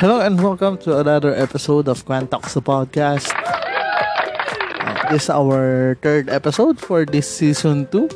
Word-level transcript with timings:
Hello 0.00 0.16
and 0.16 0.40
welcome 0.40 0.80
to 0.80 0.96
another 0.96 1.36
episode 1.36 1.84
of 1.84 2.00
Quantox 2.08 2.56
podcast. 2.64 3.36
Uh, 3.36 4.96
this 5.12 5.28
is 5.28 5.28
our 5.28 5.92
third 6.00 6.32
episode 6.32 6.80
for 6.80 7.04
this 7.04 7.28
season 7.28 7.84
2. 7.92 8.08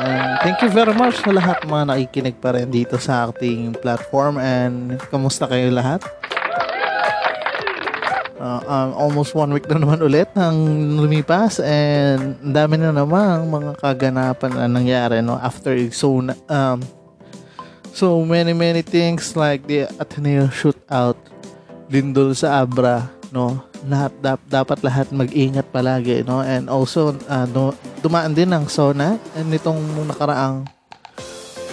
And 0.00 0.40
thank 0.40 0.64
you 0.64 0.72
very 0.72 0.96
much 0.96 1.20
sa 1.20 1.28
lahat 1.28 1.68
mga 1.68 1.84
nakikinig 1.84 2.40
pa 2.40 2.56
rin 2.56 2.72
dito 2.72 2.96
sa 2.96 3.28
ating 3.28 3.76
platform 3.76 4.40
and 4.40 4.96
kamusta 5.12 5.44
kayo 5.44 5.68
lahat? 5.68 6.00
Uh, 8.40 8.64
um, 8.64 8.88
almost 8.96 9.36
one 9.36 9.52
week 9.52 9.68
na 9.68 9.84
naman 9.84 10.00
ulit 10.00 10.32
nang 10.32 10.56
lumipas 10.96 11.60
and 11.60 12.40
dami 12.40 12.80
na 12.80 12.88
namang 12.88 13.52
mga 13.52 13.76
kaganapan 13.76 14.56
na 14.56 14.64
nangyari 14.64 15.20
no 15.20 15.36
after 15.36 15.76
so 15.92 16.24
um, 16.48 16.80
So 17.98 18.22
many 18.22 18.54
many 18.54 18.86
things 18.86 19.34
like 19.34 19.66
the 19.66 19.90
Ateneo 19.98 20.46
shootout, 20.54 21.18
Lindol 21.90 22.30
sa 22.30 22.62
Abra, 22.62 23.10
no. 23.34 23.58
Lahat 23.90 24.14
dap, 24.22 24.38
dapat 24.46 24.86
lahat 24.86 25.10
mag-ingat 25.10 25.66
palagi, 25.74 26.22
no. 26.22 26.38
And 26.38 26.70
also 26.70 27.18
uh, 27.26 27.50
no, 27.50 27.74
dumaan 27.98 28.38
din 28.38 28.54
ang 28.54 28.70
SONA 28.70 29.18
and 29.34 29.50
nitong 29.50 29.82
nakaraang 30.06 30.70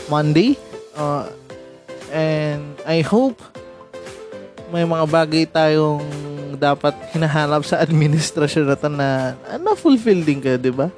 Monday. 0.09 0.57
Uh, 0.97 1.29
and 2.09 2.73
I 2.89 3.05
hope 3.05 3.37
may 4.73 4.81
mga 4.81 5.05
bagay 5.05 5.45
tayong 5.45 6.01
dapat 6.57 6.97
hinahanap 7.13 7.61
sa 7.69 7.85
administrasyon 7.85 8.73
na 8.73 8.89
na, 8.89 9.09
na 9.61 9.77
fulfill 9.77 10.25
din 10.25 10.41
ka, 10.41 10.57
di 10.57 10.73
ba? 10.73 10.89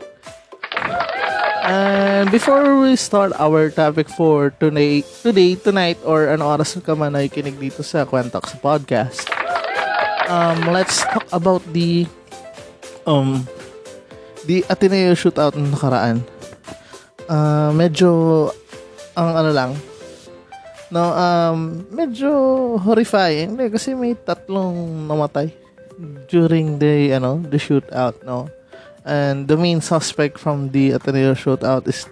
And 1.68 2.32
before 2.32 2.80
we 2.80 2.96
start 2.96 3.36
our 3.36 3.68
topic 3.68 4.08
for 4.08 4.56
today, 4.56 5.04
today, 5.20 5.60
tonight, 5.60 6.00
or 6.08 6.32
ano 6.32 6.48
oras 6.48 6.80
ka 6.80 6.96
man 6.96 7.12
ay 7.12 7.28
kinig 7.28 7.60
dito 7.60 7.84
sa 7.84 8.08
Quantox 8.08 8.56
Podcast, 8.64 9.28
um, 10.32 10.72
let's 10.72 11.04
talk 11.04 11.28
about 11.36 11.60
the 11.76 12.08
um, 13.04 13.44
the 14.48 14.64
Ateneo 14.72 15.12
shootout 15.12 15.60
na 15.60 15.68
nakaraan. 15.68 16.24
Uh, 17.28 17.76
medyo 17.76 18.48
ang 19.20 19.36
ano 19.36 19.52
lang, 19.52 19.72
no, 20.88 21.04
um, 21.12 21.84
medyo 21.92 22.32
horrifying 22.80 23.60
kasi 23.68 23.92
may 23.92 24.16
tatlong 24.16 25.04
namatay 25.04 25.52
during 26.32 26.80
the, 26.80 27.12
ano, 27.12 27.44
the 27.52 27.60
shootout, 27.60 28.16
no 28.24 28.48
and 29.08 29.48
the 29.48 29.56
main 29.56 29.80
suspect 29.80 30.38
from 30.38 30.70
the 30.76 30.92
Ateneo 30.92 31.32
shootout 31.34 31.88
is 31.88 32.06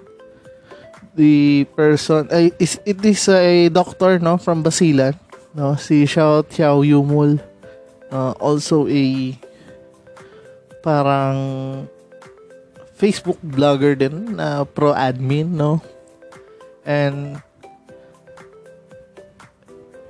the 1.13 1.67
person 1.75 2.31
uh, 2.31 2.49
is 2.57 2.79
it 2.87 3.03
is 3.03 3.27
a 3.27 3.67
doctor 3.69 4.17
no 4.17 4.39
from 4.39 4.63
Basilan 4.63 5.13
no 5.51 5.75
si 5.75 6.07
Xiao 6.07 6.47
Tiao 6.47 6.79
Yumul. 6.81 7.43
Uh, 8.11 8.31
also 8.39 8.87
a 8.87 9.35
parang 10.79 11.89
Facebook 12.95 13.39
blogger 13.43 13.97
din 13.99 14.39
na 14.39 14.63
pro 14.63 14.95
admin 14.95 15.51
no. 15.51 15.83
And 16.85 17.41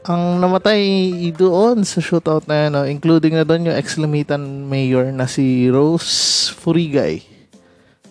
ang 0.05 0.37
namatay 0.37 0.85
doon 1.33 1.81
sa 1.81 1.97
shootout 1.97 2.45
na 2.45 2.69
yan, 2.69 2.71
no, 2.77 2.85
including 2.85 3.33
na 3.33 3.41
doon 3.41 3.73
yung 3.73 3.77
ex-Lamitan 3.77 4.69
mayor 4.69 5.09
na 5.09 5.25
si 5.25 5.65
Rose 5.65 6.53
Furigay. 6.53 7.25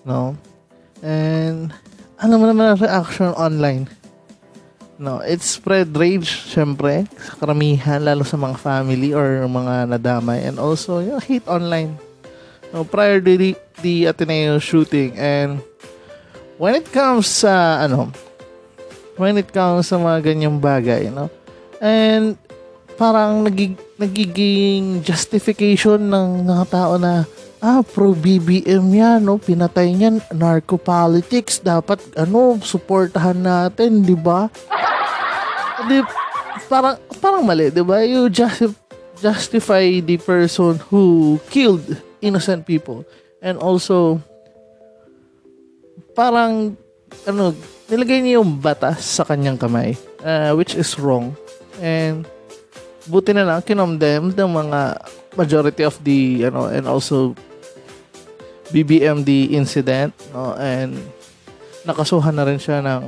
No? 0.03 0.34
And, 1.06 1.71
ano 2.19 2.34
mo 2.43 2.50
naman 2.50 2.75
ang 2.75 2.83
reaction 2.83 3.31
online? 3.38 3.87
No, 4.99 5.22
it 5.22 5.38
spread 5.47 5.94
rage, 5.94 6.50
syempre, 6.50 7.06
sa 7.15 7.38
karamihan, 7.38 8.03
lalo 8.03 8.27
sa 8.27 8.38
mga 8.38 8.59
family 8.59 9.15
or 9.15 9.47
mga 9.47 9.94
nadamay. 9.94 10.43
And 10.43 10.59
also, 10.59 10.99
yung 10.99 11.22
hate 11.22 11.47
online. 11.47 11.94
No, 12.75 12.83
prior 12.83 13.22
to 13.22 13.38
the, 13.38 13.54
the 13.87 14.10
Ateneo 14.10 14.59
shooting. 14.59 15.15
And, 15.15 15.62
when 16.59 16.75
it 16.75 16.91
comes 16.91 17.31
sa, 17.31 17.87
ano, 17.87 18.10
when 19.15 19.38
it 19.38 19.54
comes 19.54 19.87
sa 19.87 19.99
mga 19.99 20.27
ganyang 20.27 20.59
bagay, 20.59 21.06
no, 21.15 21.31
And 21.83 22.39
parang 22.95 23.43
nagig, 23.43 23.75
nagiging 23.99 25.03
justification 25.03 26.11
ng 26.11 26.47
mga 26.47 26.65
tao 26.71 26.95
na 26.99 27.27
ah, 27.65 27.81
pro 27.81 28.12
BBM 28.12 28.85
yan, 28.93 29.25
no? 29.25 29.41
Pinatay 29.41 29.97
niyan, 29.97 30.21
narco 30.37 30.77
politics, 30.77 31.65
dapat 31.65 31.97
ano, 32.13 32.61
suportahan 32.61 33.41
natin, 33.41 34.05
'di 34.05 34.17
ba? 34.21 34.53
Di 35.89 36.05
parang 36.69 37.01
parang 37.19 37.43
mali, 37.43 37.73
'di 37.73 37.81
ba? 37.81 38.05
You 38.05 38.29
just 38.29 38.77
justify 39.25 40.05
the 40.05 40.21
person 40.21 40.77
who 40.93 41.37
killed 41.49 41.83
innocent 42.21 42.69
people 42.69 43.09
and 43.41 43.57
also 43.57 44.21
parang 46.13 46.77
ano, 47.25 47.57
nilagay 47.89 48.21
niya 48.21 48.45
yung 48.45 48.61
batas 48.61 49.01
sa 49.01 49.25
kanyang 49.25 49.57
kamay, 49.57 49.97
uh, 50.21 50.53
which 50.53 50.77
is 50.77 51.01
wrong 51.01 51.33
And 51.83 52.27
buti 53.09 53.37
na 53.37 53.45
lang 53.45 53.61
kinomdem 53.65 54.33
ng 54.33 54.51
mga 54.51 54.81
majority 55.35 55.83
of 55.85 55.99
the 56.07 56.49
ano 56.49 56.71
and 56.71 56.87
also 56.87 57.35
BBM 58.71 59.27
the 59.27 59.53
incident 59.55 60.15
no? 60.33 60.55
And 60.57 60.97
nakasuhan 61.84 62.34
na 62.34 62.47
rin 62.49 62.59
siya 62.59 62.81
ng 62.81 63.03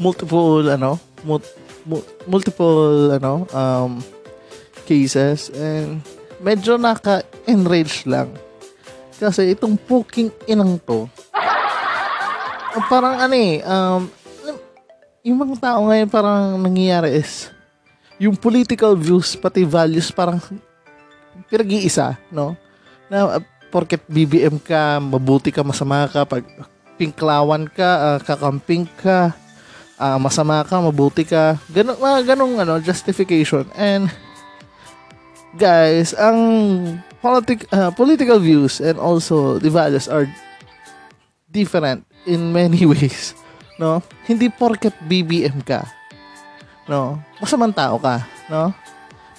multiple 0.00 0.64
ano 0.70 0.96
mul- 1.22 2.08
multiple 2.24 3.14
ano 3.14 3.44
um 3.52 4.00
cases. 4.88 5.52
And 5.52 6.00
medyo 6.40 6.76
naka-enrage 6.76 8.04
lang. 8.08 8.32
Kasi 9.16 9.54
itong 9.56 9.78
poking 9.78 10.28
inang 10.44 10.76
to 10.82 11.08
parang 12.90 13.22
ano 13.22 13.34
eh 13.38 13.62
um 13.62 14.10
yung 15.24 15.40
mga 15.40 15.56
tao 15.56 15.88
ngayon 15.88 16.08
parang 16.12 16.60
nangyayari 16.60 17.16
is 17.16 17.48
yung 18.20 18.36
political 18.36 18.92
views 18.92 19.32
pati 19.32 19.64
values 19.64 20.12
parang 20.12 20.36
pinag-iisa, 21.48 22.20
no? 22.28 22.52
Na 23.08 23.40
uh, 23.40 23.42
porket 23.72 24.04
BBM 24.06 24.60
ka, 24.60 25.00
mabuti 25.00 25.50
ka, 25.50 25.64
masama 25.64 26.06
ka, 26.06 26.28
pag 26.28 26.44
pinklawan 27.00 27.66
ka, 27.66 27.88
uh, 27.98 28.18
kakamping 28.22 28.86
ka, 29.00 29.34
uh, 29.98 30.20
masama 30.20 30.62
ka, 30.62 30.78
mabuti 30.78 31.26
ka. 31.26 31.58
Ganun, 31.72 31.98
mga 31.98 32.36
ganong 32.36 32.54
ano, 32.60 32.78
justification. 32.78 33.66
And 33.74 34.06
guys, 35.58 36.14
ang 36.14 36.38
politic, 37.18 37.66
uh, 37.74 37.90
political 37.96 38.38
views 38.38 38.78
and 38.78 39.00
also 39.00 39.58
the 39.58 39.72
values 39.72 40.06
are 40.06 40.28
different 41.50 42.06
in 42.28 42.54
many 42.54 42.86
ways 42.92 43.34
no? 43.80 44.02
Hindi 44.26 44.50
porket 44.50 44.94
BBM 45.04 45.62
ka, 45.62 45.86
no? 46.86 47.18
Masamang 47.38 47.74
tao 47.74 47.98
ka, 47.98 48.22
no? 48.50 48.74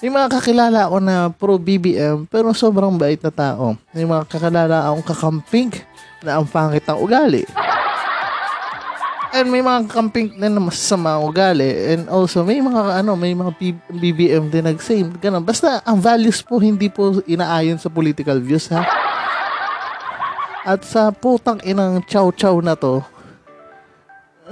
May 0.04 0.12
mga 0.12 0.28
kakilala 0.38 0.86
ako 0.86 0.98
na 1.02 1.16
pro 1.34 1.56
BBM 1.58 2.28
pero 2.30 2.54
sobrang 2.54 2.94
bait 2.94 3.18
na 3.24 3.32
tao. 3.32 3.74
May 3.96 4.06
mga 4.06 4.28
kakilala 4.28 4.92
akong 4.92 5.06
kakamping 5.08 5.72
na 6.22 6.38
ang 6.38 6.46
pangit 6.46 6.86
ng 6.86 7.00
ugali. 7.00 7.42
And 9.36 9.52
may 9.52 9.60
mga 9.60 9.92
kakamping 9.92 10.40
na 10.40 10.48
masama 10.62 11.20
ang 11.20 11.28
ugali. 11.28 11.68
And 11.92 12.08
also, 12.08 12.46
may 12.48 12.64
mga 12.64 13.04
ano, 13.04 13.20
may 13.20 13.36
mga 13.36 13.52
BBM 13.92 14.48
din 14.48 14.64
nag-same. 14.64 15.12
Ganun. 15.20 15.44
Basta, 15.44 15.84
ang 15.84 16.00
values 16.00 16.40
po 16.40 16.56
hindi 16.56 16.88
po 16.88 17.20
inaayon 17.28 17.76
sa 17.76 17.92
political 17.92 18.40
views, 18.40 18.72
ha? 18.72 18.86
At 20.64 20.88
sa 20.88 21.12
putang 21.12 21.60
inang 21.68 22.00
chow-chow 22.08 22.64
na 22.64 22.80
to, 22.80 23.04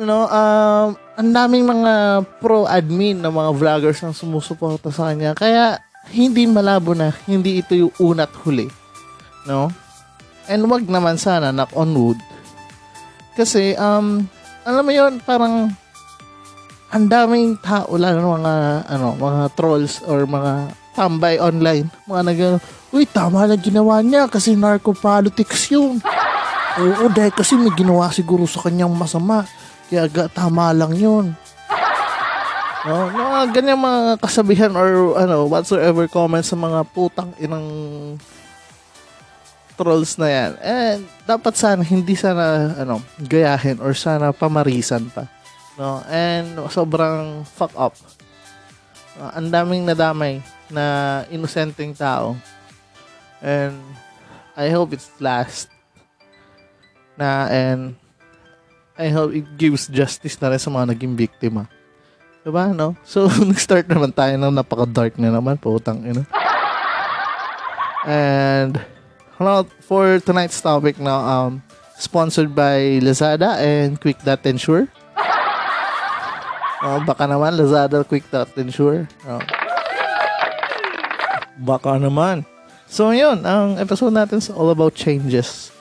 no, 0.01 0.25
um, 0.25 0.87
ang 1.13 1.29
daming 1.29 1.65
mga 1.69 2.25
pro-admin 2.41 3.21
na 3.21 3.29
mga 3.29 3.51
vloggers 3.53 4.01
ang 4.01 4.15
sumusuporta 4.15 4.89
sa 4.89 5.13
kanya. 5.13 5.37
Kaya, 5.37 5.77
hindi 6.09 6.49
malabo 6.49 6.91
na 6.97 7.15
hindi 7.29 7.61
ito 7.61 7.77
yung 7.77 7.93
unat 8.01 8.31
huli. 8.43 8.67
No? 9.47 9.71
And 10.49 10.65
wag 10.67 10.89
naman 10.89 11.15
sana, 11.21 11.53
knock 11.53 11.71
on 11.77 11.93
wood. 11.95 12.19
Kasi, 13.37 13.77
um, 13.77 14.25
alam 14.63 14.83
mo 14.83 14.91
yon 14.91 15.19
parang 15.23 15.71
ang 16.93 17.05
daming 17.09 17.57
tao 17.59 17.97
lang 17.97 18.21
mga 18.21 18.85
ano 18.85 19.17
mga 19.17 19.41
trolls 19.57 19.99
or 20.05 20.29
mga 20.29 20.71
tambay 20.93 21.41
online 21.41 21.89
mga 22.05 22.21
nag 22.21 22.39
uy 22.93 23.03
tama 23.09 23.49
lang 23.49 23.59
ginawa 23.59 23.99
niya 24.05 24.29
kasi 24.29 24.53
narco 24.53 24.93
politics 24.93 25.73
yun 25.73 25.97
oo 26.79 27.05
dahil 27.09 27.33
kasi 27.33 27.57
may 27.57 27.73
ginawa 27.73 28.13
siguro 28.13 28.45
sa 28.45 28.61
kanyang 28.61 28.93
masama 28.93 29.41
kaya 29.88 30.07
ga, 30.07 30.25
tama 30.31 30.71
lang 30.75 30.94
yun 30.95 31.35
no, 32.88 33.07
mga 33.12 33.39
ganyan 33.56 33.80
mga 33.80 34.19
kasabihan 34.19 34.74
or 34.75 35.15
ano 35.15 35.47
whatsoever 35.47 36.07
comments 36.12 36.51
sa 36.51 36.59
mga 36.59 36.83
putang 36.91 37.31
inang 37.39 37.68
trolls 39.75 40.15
na 40.21 40.30
yan. 40.30 40.51
And 40.62 41.00
dapat 41.25 41.57
sana 41.57 41.81
hindi 41.81 42.13
sana 42.13 42.77
ano 42.77 43.01
gayahin 43.19 43.81
or 43.81 43.97
sana 43.97 44.31
pamarisan 44.31 45.09
pa. 45.09 45.25
No? 45.77 46.06
And 46.06 46.62
sobrang 46.69 47.45
fuck 47.50 47.74
up. 47.74 47.97
Uh, 49.18 49.31
ang 49.38 49.50
daming 49.50 49.86
nadamay 49.86 50.41
na 50.69 51.21
inosenteng 51.29 51.94
tao. 51.94 52.38
And 53.41 53.77
I 54.57 54.69
hope 54.69 54.94
it's 54.94 55.09
last. 55.19 55.69
Na 57.18 57.45
and 57.50 57.97
I 58.93 59.09
hope 59.09 59.33
it 59.33 59.47
gives 59.57 59.89
justice 59.89 60.37
na 60.37 60.53
rin 60.53 60.61
sa 60.61 60.69
mga 60.69 60.93
naging 60.93 61.17
biktima. 61.17 61.65
Diba, 62.45 62.75
no? 62.75 62.93
So, 63.07 63.25
nag-start 63.49 63.89
naman 63.89 64.13
tayo 64.13 64.35
ng 64.37 64.53
napaka-dark 64.53 65.17
na 65.17 65.33
naman, 65.33 65.57
putang 65.57 66.03
ina. 66.05 66.27
And 68.03 68.77
Well, 69.43 69.65
for 69.83 70.23
tonight's 70.23 70.61
topic 70.61 71.01
now, 71.01 71.19
um, 71.19 71.65
sponsored 71.97 72.53
by 72.53 73.01
Lazada 73.01 73.57
and 73.57 73.99
Quick.Ensure. 73.99 74.87
Uh, 76.83 76.99
baka 77.03 77.25
naman, 77.25 77.57
Lazada, 77.57 78.07
Quick.Ensure. 78.07 79.03
Uh, 79.25 79.43
baka 81.65 81.97
naman. 81.99 82.45
So, 82.85 83.09
yun, 83.09 83.41
ang 83.41 83.81
episode 83.81 84.13
natin 84.13 84.37
is 84.37 84.53
all 84.53 84.69
about 84.69 84.93
changes. 84.93 85.73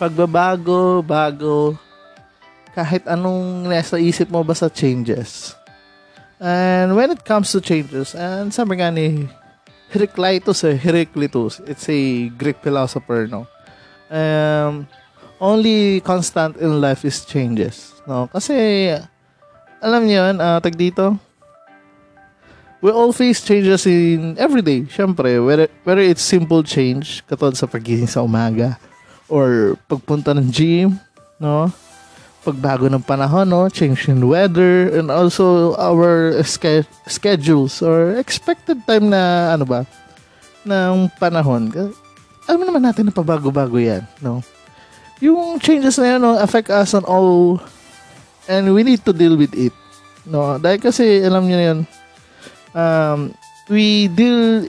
Pagbabago, 0.00 1.04
bago, 1.04 1.78
kahit 2.74 3.06
anong 3.06 3.66
nasa 3.66 3.98
isip 3.98 4.30
mo 4.30 4.42
basta 4.42 4.70
changes. 4.70 5.54
And 6.40 6.96
when 6.96 7.12
it 7.12 7.22
comes 7.26 7.52
to 7.52 7.60
changes, 7.60 8.16
and 8.16 8.48
sabi 8.48 8.80
nga 8.80 8.88
ni 8.88 9.28
Heraclitus 9.90 10.62
eh, 10.64 10.78
Heraclitus. 10.78 11.60
It's 11.66 11.88
a 11.90 12.30
Greek 12.38 12.62
philosopher, 12.62 13.26
no? 13.26 13.46
Um, 14.06 14.86
only 15.42 16.00
constant 16.00 16.56
in 16.58 16.80
life 16.80 17.04
is 17.04 17.26
changes, 17.26 17.98
no? 18.06 18.30
Kasi, 18.30 18.94
alam 19.82 20.06
niyo 20.06 20.30
yun, 20.30 20.38
uh, 20.38 20.62
tag 20.62 20.78
dito, 20.78 21.18
we 22.78 22.94
all 22.94 23.10
face 23.10 23.42
changes 23.42 23.82
in 23.86 24.38
everyday, 24.38 24.86
syempre, 24.86 25.42
whether, 25.42 25.66
whether 25.82 26.02
it's 26.02 26.22
simple 26.22 26.62
change, 26.62 27.26
katulad 27.26 27.58
sa 27.58 27.66
pagising 27.66 28.08
sa 28.08 28.22
umaga, 28.22 28.78
or 29.26 29.74
pagpunta 29.90 30.30
ng 30.38 30.54
gym, 30.54 30.94
no? 31.42 31.66
Pagbago 32.40 32.88
ng 32.88 33.04
panahon, 33.04 33.44
no? 33.44 33.68
change 33.68 34.08
in 34.08 34.20
weather, 34.24 34.88
and 34.96 35.12
also 35.12 35.76
our 35.76 36.32
ske- 36.40 36.88
schedules 37.04 37.84
or 37.84 38.16
expected 38.16 38.80
time 38.88 39.12
na, 39.12 39.52
ano 39.52 39.64
ba, 39.68 39.80
ng 40.64 41.08
panahon. 41.20 41.68
Alam 42.48 42.64
naman 42.64 42.82
natin 42.84 43.08
na 43.08 43.14
pabago-bago 43.14 43.76
yan, 43.76 44.04
no? 44.24 44.40
Yung 45.20 45.60
changes 45.60 46.00
na 46.00 46.16
yan, 46.16 46.20
no, 46.24 46.40
affect 46.40 46.72
us 46.72 46.96
on 46.96 47.04
all, 47.04 47.60
and 48.48 48.72
we 48.72 48.80
need 48.80 49.04
to 49.04 49.12
deal 49.12 49.36
with 49.36 49.52
it. 49.52 49.72
No? 50.24 50.56
Dahil 50.56 50.80
kasi, 50.80 51.20
alam 51.20 51.44
niyo 51.44 51.58
yun, 51.60 51.78
um, 52.72 53.20
we 53.68 54.08
deal 54.08 54.64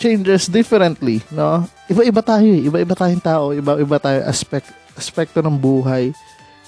changes 0.00 0.48
differently, 0.48 1.20
no? 1.28 1.68
Iba-iba 1.92 2.24
tayo, 2.24 2.48
eh. 2.48 2.66
iba-iba 2.72 2.96
tayong 2.96 3.22
tao, 3.22 3.52
iba-iba 3.52 4.00
tayo 4.00 4.24
aspect, 4.24 4.72
aspekto 4.96 5.44
ng 5.44 5.60
buhay 5.60 6.16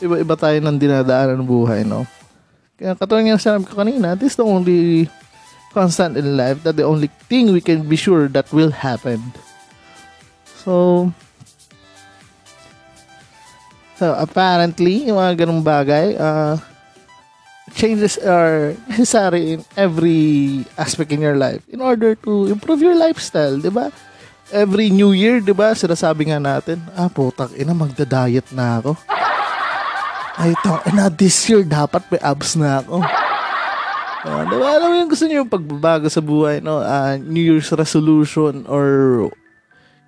iba-iba 0.03 0.35
tayo 0.35 0.59
ng 0.59 0.77
dinadaanan 0.79 1.39
ng 1.39 1.47
buhay, 1.47 1.87
no? 1.87 2.09
Kaya 2.75 2.99
katulad 2.99 3.23
nga 3.31 3.39
sinabi 3.39 3.71
ko 3.71 3.79
kanina, 3.79 4.19
this 4.19 4.35
is 4.35 4.39
the 4.39 4.47
only 4.47 5.07
constant 5.71 6.19
in 6.19 6.39
life 6.39 6.63
that 6.63 6.79
the 6.79 6.87
only 6.87 7.11
thing 7.27 7.51
we 7.51 7.63
can 7.63 7.87
be 7.87 7.99
sure 7.99 8.27
that 8.31 8.51
will 8.55 8.71
happen. 8.71 9.19
So, 10.63 11.11
so 13.99 14.15
apparently, 14.15 15.07
yung 15.07 15.19
mga 15.19 15.47
ganung 15.47 15.63
bagay, 15.63 16.19
uh, 16.19 16.57
changes 17.75 18.17
are 18.23 18.75
necessary 18.87 19.59
in 19.59 19.61
every 19.75 20.63
aspect 20.79 21.11
in 21.11 21.21
your 21.21 21.35
life 21.35 21.63
in 21.69 21.83
order 21.83 22.15
to 22.23 22.47
improve 22.47 22.81
your 22.81 22.95
lifestyle, 22.95 23.59
di 23.59 23.71
ba? 23.71 23.91
Every 24.55 24.93
New 24.93 25.11
Year, 25.11 25.43
di 25.43 25.51
ba, 25.51 25.75
sinasabi 25.75 26.31
nga 26.31 26.39
natin, 26.39 26.79
ah, 26.95 27.11
putak, 27.11 27.51
ina, 27.59 27.75
magda-diet 27.75 28.55
na 28.55 28.79
ako. 28.79 28.93
Ay, 30.35 30.51
ito, 30.51 30.73
na 30.91 31.07
this 31.07 31.47
year, 31.47 31.63
dapat 31.63 32.03
may 32.11 32.19
abs 32.19 32.59
na 32.59 32.83
ako. 32.83 32.99
Uh, 34.25 34.43
diba, 34.51 34.67
alam 34.67 34.89
mo 34.91 34.95
yung 34.99 35.11
gusto 35.13 35.25
niyo 35.29 35.45
yung 35.45 35.53
pagbabago 35.53 36.09
sa 36.11 36.25
buhay, 36.25 36.59
no? 36.59 36.81
Uh, 36.81 37.21
New 37.21 37.45
Year's 37.45 37.71
resolution 37.71 38.65
or 38.67 38.87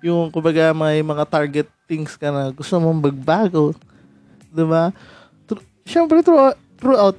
yung, 0.03 0.33
kumbaga, 0.33 0.75
may 0.75 0.99
mga 0.99 1.23
target 1.29 1.69
things 1.87 2.19
ka 2.19 2.27
na 2.27 2.51
gusto 2.51 2.75
mong 2.75 3.07
magbago. 3.07 3.71
Diba? 4.51 4.91
Tr- 5.47 5.63
Siyempre, 5.87 6.19
throughout, 6.25 6.59
throughout 6.75 7.17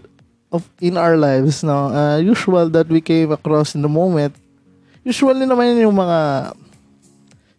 of 0.52 0.64
in 0.81 0.96
our 0.96 1.16
lives, 1.16 1.64
no? 1.64 1.88
Uh, 1.88 2.19
usual 2.20 2.69
that 2.69 2.88
we 2.88 3.00
came 3.00 3.32
across 3.32 3.72
in 3.72 3.81
the 3.81 3.88
moment, 3.88 4.37
usually 5.00 5.49
naman 5.49 5.81
yung 5.81 5.96
mga 5.96 6.52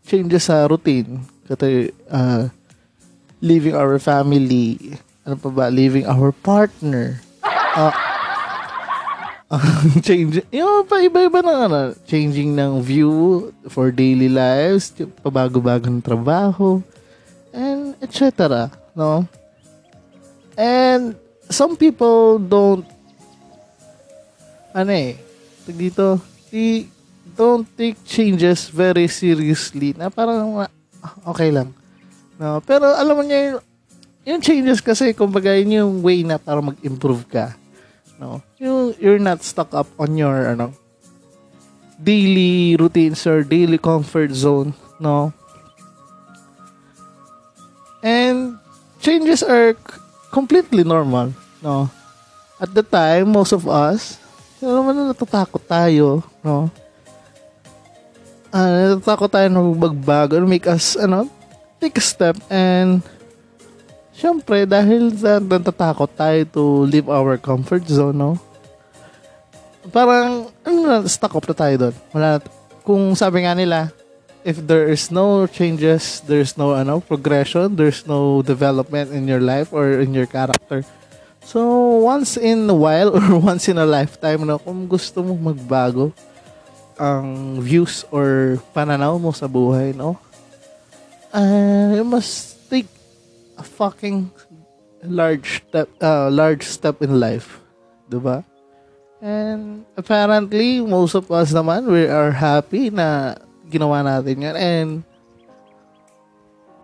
changes 0.06 0.45
sa 0.45 0.66
routine. 0.69 1.22
Kata, 1.50 1.90
uh, 2.10 2.44
leaving 3.42 3.74
our 3.74 3.98
family, 3.98 4.98
ano 5.30 5.38
pa 5.38 5.50
ba, 5.54 5.70
leaving 5.70 6.10
our 6.10 6.34
partner. 6.34 7.22
Uh, 7.78 7.94
change, 10.06 10.42
yung 10.50 10.90
pa 10.90 11.06
iba-iba 11.06 11.45
na 11.45 11.69
ano, 11.69 11.81
changing 12.09 12.57
ng 12.57 12.81
view 12.81 13.50
for 13.69 13.94
daily 13.94 14.26
lives, 14.26 14.90
pabago-bagong 15.21 16.02
trabaho, 16.02 16.81
and 17.54 17.94
etc. 18.02 18.74
No? 18.98 19.30
And 20.57 21.14
some 21.45 21.78
people 21.78 22.42
don't 22.42 22.90
ano 24.74 24.90
eh, 24.90 25.14
dito, 25.69 26.18
they 26.50 26.90
don't 27.38 27.69
take 27.78 28.02
changes 28.02 28.69
very 28.74 29.06
seriously 29.06 29.94
na 29.94 30.09
parang 30.09 30.66
okay 31.30 31.54
lang. 31.54 31.69
No, 32.42 32.66
pero 32.66 32.98
alam 32.98 33.14
mo 33.14 33.21
niya 33.21 33.62
yung 34.30 34.42
changes 34.45 34.78
kasi, 34.78 35.09
kumbaga, 35.18 35.57
yun 35.57 35.74
yung 35.74 35.94
way 36.06 36.21
na 36.21 36.38
para 36.38 36.62
mag-improve 36.62 37.26
ka. 37.26 37.57
No? 38.21 38.45
You, 38.62 38.94
you're 39.02 39.18
not 39.18 39.42
stuck 39.42 39.74
up 39.74 39.90
on 39.98 40.14
your, 40.14 40.54
ano, 40.54 40.69
daily 41.98 42.78
routines 42.78 43.26
or 43.26 43.42
daily 43.42 43.81
comfort 43.81 44.30
zone, 44.31 44.78
no? 45.02 45.33
And 48.06 48.62
changes 49.02 49.42
are 49.42 49.74
completely 50.30 50.86
normal, 50.86 51.33
no? 51.66 51.90
At 52.62 52.71
the 52.78 52.86
time, 52.86 53.33
most 53.33 53.52
of 53.52 53.66
us, 53.66 54.21
alam 54.62 54.86
mo 54.86 54.92
na 54.94 55.09
natatakot 55.09 55.64
tayo, 55.66 56.21
no? 56.45 56.69
Uh, 58.54 58.95
natatakot 58.95 59.31
tayo 59.33 59.48
na 59.50 59.59
magbago, 59.59 60.38
make 60.45 60.69
us, 60.69 60.95
ano, 60.95 61.26
take 61.81 61.98
a 61.98 62.04
step 62.04 62.38
and 62.48 63.04
Siyempre, 64.19 64.68
dahil 64.68 65.16
sa 65.16 65.40
natatakot 65.40 66.11
tayo 66.11 66.44
to 66.52 66.64
leave 66.92 67.07
our 67.07 67.40
comfort 67.40 67.88
zone, 67.88 68.19
no? 68.19 68.35
Parang, 69.95 70.52
ano 70.68 71.07
stuck 71.07 71.40
up 71.40 71.47
na 71.47 71.56
tayo 71.56 71.76
doon. 71.88 71.95
Wala, 72.11 72.44
kung 72.83 73.16
sabi 73.16 73.47
nga 73.47 73.56
nila, 73.56 73.95
if 74.44 74.59
there 74.59 74.92
is 74.92 75.07
no 75.07 75.47
changes, 75.47 76.19
there's 76.28 76.59
no 76.59 76.76
ano 76.76 76.99
progression, 76.99 77.80
there's 77.80 78.04
no 78.04 78.44
development 78.44 79.16
in 79.16 79.23
your 79.23 79.40
life 79.40 79.71
or 79.71 80.04
in 80.04 80.11
your 80.11 80.28
character. 80.28 80.83
So, 81.40 81.64
once 82.04 82.35
in 82.35 82.68
a 82.68 82.76
while 82.76 83.16
or 83.18 83.40
once 83.40 83.71
in 83.71 83.80
a 83.80 83.88
lifetime, 83.88 84.44
no, 84.44 84.59
kung 84.59 84.83
gusto 84.83 85.23
mo 85.23 85.56
magbago 85.56 86.11
ang 86.99 87.56
views 87.64 88.04
or 88.11 88.59
pananaw 88.76 89.16
mo 89.16 89.31
sa 89.31 89.47
buhay, 89.47 89.95
no, 89.95 90.19
uh, 91.31 91.95
you 91.95 92.04
must 92.04 92.59
take 92.68 92.98
a 93.59 93.63
fucking 93.63 94.31
large 95.04 95.68
step 95.68 95.92
uh, 95.99 96.31
large 96.31 96.63
step 96.63 97.04
in 97.04 97.19
life, 97.19 97.59
'di 98.07 98.19
ba? 98.23 98.42
And 99.19 99.83
apparently 99.99 100.80
most 100.80 101.19
of 101.19 101.28
us 101.28 101.51
naman 101.51 101.92
we 101.92 102.07
are 102.07 102.31
happy 102.31 102.87
na 102.87 103.35
ginawa 103.68 103.99
natin 103.99 104.47
'yan 104.47 104.56
and 104.56 104.89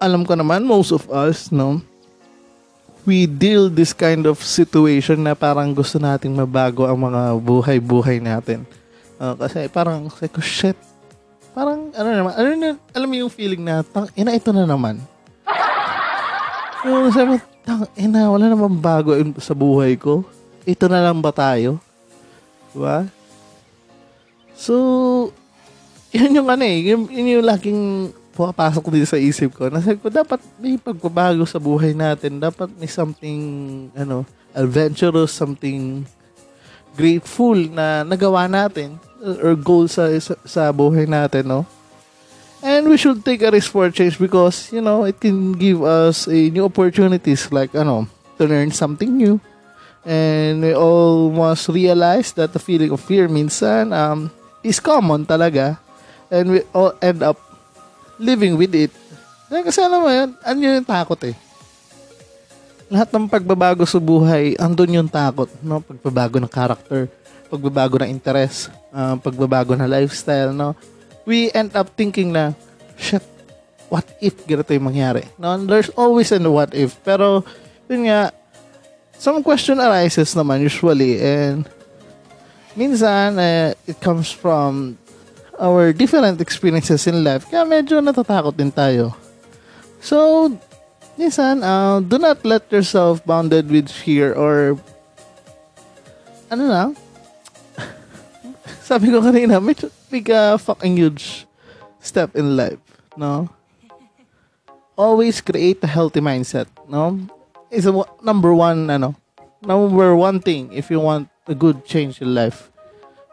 alam 0.03 0.27
ko 0.27 0.35
naman 0.35 0.67
most 0.67 0.91
of 0.91 1.07
us 1.07 1.47
no 1.55 1.79
we 3.05 3.29
deal 3.29 3.69
this 3.69 3.93
kind 3.93 4.25
of 4.25 4.41
situation 4.41 5.21
na 5.21 5.37
parang 5.37 5.71
gusto 5.71 6.01
nating 6.01 6.33
mabago 6.33 6.89
ang 6.89 6.97
mga 6.97 7.37
buhay-buhay 7.37 8.17
natin. 8.17 8.65
Uh, 9.21 9.37
kasi 9.37 9.69
parang, 9.69 10.09
ko, 10.09 10.41
shit, 10.41 10.75
parang, 11.53 11.93
ano 11.93 12.09
naman, 12.09 12.33
ano 12.33 12.49
na, 12.57 12.69
alam 12.91 13.07
mo 13.07 13.15
yung 13.15 13.31
feeling 13.31 13.61
na, 13.61 13.85
ina, 14.17 14.33
ito 14.33 14.49
na 14.49 14.65
naman. 14.65 14.97
Yung 16.85 17.09
sabi, 17.09 17.41
tang, 17.65 17.89
ina, 17.97 18.29
wala 18.29 18.45
naman 18.45 18.77
bago 18.77 19.17
sa 19.41 19.57
buhay 19.57 19.97
ko. 19.97 20.21
Ito 20.69 20.85
na 20.85 21.01
lang 21.01 21.17
ba 21.17 21.33
tayo? 21.33 21.81
Diba? 22.69 23.09
So, 24.53 24.73
yun 26.13 26.37
yung 26.37 26.47
ano 26.47 26.61
eh, 26.61 26.93
yun, 26.93 27.09
yun 27.09 27.41
yung 27.41 27.47
laking 27.49 27.81
pumapasok 28.37 28.93
dito 28.93 29.09
sa 29.09 29.17
isip 29.17 29.57
ko. 29.57 29.73
Nasabi 29.73 29.97
ko, 29.97 30.13
dapat 30.13 30.37
may 30.61 30.77
pagbabago 30.77 31.41
sa 31.49 31.57
buhay 31.57 31.97
natin. 31.97 32.37
Dapat 32.37 32.69
may 32.77 32.87
something, 32.87 33.41
ano, 33.97 34.21
adventurous, 34.53 35.33
something 35.33 36.05
grateful 36.93 37.57
na 37.57 38.05
nagawa 38.05 38.45
natin 38.45 38.95
or 39.41 39.57
goal 39.57 39.89
sa, 39.89 40.07
sa, 40.21 40.37
sa 40.45 40.69
buhay 40.69 41.09
natin, 41.09 41.49
no? 41.49 41.61
And 42.65 42.89
we 42.89 42.97
should 42.97 43.21
take 43.21 43.45
a 43.45 43.53
risk 43.53 43.69
for 43.69 43.85
a 43.85 43.93
change 43.93 44.17
because, 44.17 44.73
you 44.73 44.81
know, 44.81 45.05
it 45.05 45.21
can 45.21 45.53
give 45.53 45.85
us 45.85 46.25
a 46.25 46.49
new 46.49 46.65
opportunities 46.65 47.45
like, 47.53 47.77
ano, 47.77 48.09
to 48.41 48.49
learn 48.49 48.73
something 48.73 49.13
new. 49.13 49.37
And 50.01 50.65
we 50.65 50.73
all 50.73 51.29
must 51.29 51.69
realize 51.69 52.33
that 52.33 52.57
the 52.57 52.61
feeling 52.61 52.89
of 52.89 53.05
fear 53.05 53.29
minsan 53.29 53.93
um, 53.93 54.33
is 54.65 54.81
common 54.81 55.29
talaga. 55.29 55.77
And 56.33 56.57
we 56.57 56.65
all 56.73 56.97
end 57.05 57.21
up 57.21 57.37
living 58.17 58.57
with 58.57 58.73
it. 58.73 58.89
Dahil 59.45 59.61
kasi 59.61 59.85
alam 59.85 60.01
mo 60.01 60.09
yun, 60.09 60.33
ano 60.41 60.57
yung 60.57 60.89
takot 60.89 61.21
eh. 61.21 61.37
Lahat 62.89 63.13
ng 63.13 63.29
pagbabago 63.29 63.85
sa 63.85 64.01
buhay, 64.01 64.57
andun 64.57 65.05
yung 65.05 65.09
takot. 65.09 65.53
No? 65.61 65.85
Pagbabago 65.85 66.41
ng 66.41 66.49
character, 66.49 67.05
pagbabago 67.45 68.01
ng 68.01 68.09
interest, 68.09 68.73
uh, 68.89 69.13
pagbabago 69.21 69.77
ng 69.77 69.85
lifestyle. 69.85 70.49
No? 70.49 70.73
We 71.25 71.49
end 71.51 71.75
up 71.75 71.93
thinking 71.97 72.31
na, 72.31 72.53
shit, 72.97 73.25
what 73.89 74.05
if 74.21 74.45
ganito 74.45 74.73
yung 74.73 74.93
mangyari? 74.93 75.25
No? 75.37 75.57
There's 75.57 75.89
always 75.97 76.31
a 76.31 76.39
what 76.45 76.73
if. 76.73 76.97
Pero, 77.01 77.41
yun 77.89 78.05
nga, 78.09 78.33
some 79.17 79.41
question 79.41 79.79
arises 79.81 80.33
naman 80.35 80.61
usually 80.61 81.21
and 81.21 81.65
minsan 82.75 83.39
uh, 83.39 83.73
it 83.87 83.97
comes 84.03 84.29
from 84.29 84.99
our 85.59 85.95
different 85.95 86.41
experiences 86.43 87.07
in 87.07 87.23
life, 87.23 87.47
kaya 87.47 87.63
medyo 87.63 88.03
natatakot 88.03 88.51
din 88.55 88.71
tayo. 88.71 89.15
So, 90.03 90.51
minsan, 91.15 91.63
uh, 91.63 92.03
do 92.03 92.19
not 92.19 92.43
let 92.43 92.67
yourself 92.67 93.23
bounded 93.23 93.71
with 93.71 93.87
fear 93.87 94.35
or 94.35 94.75
ano 96.51 96.63
lang, 96.67 96.89
sabi 98.89 99.09
ko 99.09 99.23
kanina, 99.23 99.63
may 99.63 99.73
big 100.15 100.31
uh, 100.31 100.55
fucking 100.55 100.95
huge 100.95 101.43
step 101.99 102.31
in 102.39 102.55
life, 102.55 102.79
no? 103.19 103.51
Always 104.95 105.43
create 105.43 105.83
a 105.83 105.91
healthy 105.91 106.23
mindset, 106.23 106.71
no? 106.87 107.19
Is 107.67 107.83
a 107.83 107.91
number 108.23 108.55
one, 108.55 108.87
ano, 108.87 109.11
number 109.59 110.15
one 110.15 110.39
thing 110.39 110.71
if 110.71 110.87
you 110.87 111.03
want 111.03 111.27
a 111.51 111.55
good 111.55 111.83
change 111.83 112.23
in 112.23 112.31
life. 112.31 112.71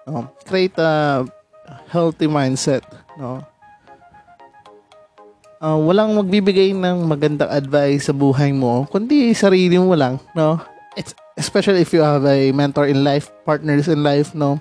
No? 0.03 0.27
Create 0.43 0.75
a 0.75 1.23
healthy 1.87 2.27
mindset, 2.27 2.83
no? 3.15 3.47
Uh, 5.63 5.79
walang 5.79 6.19
magbibigay 6.19 6.75
ng 6.75 7.07
magandang 7.07 7.47
advice 7.47 8.11
sa 8.11 8.15
buhay 8.17 8.51
mo, 8.51 8.83
kundi 8.91 9.31
sarili 9.31 9.79
mo 9.79 9.95
lang, 9.95 10.19
no? 10.35 10.59
It's, 10.99 11.15
especially 11.39 11.87
if 11.87 11.95
you 11.95 12.03
have 12.03 12.27
a 12.27 12.51
mentor 12.51 12.91
in 12.91 13.07
life, 13.07 13.31
partners 13.47 13.87
in 13.87 14.03
life, 14.03 14.35
no? 14.35 14.59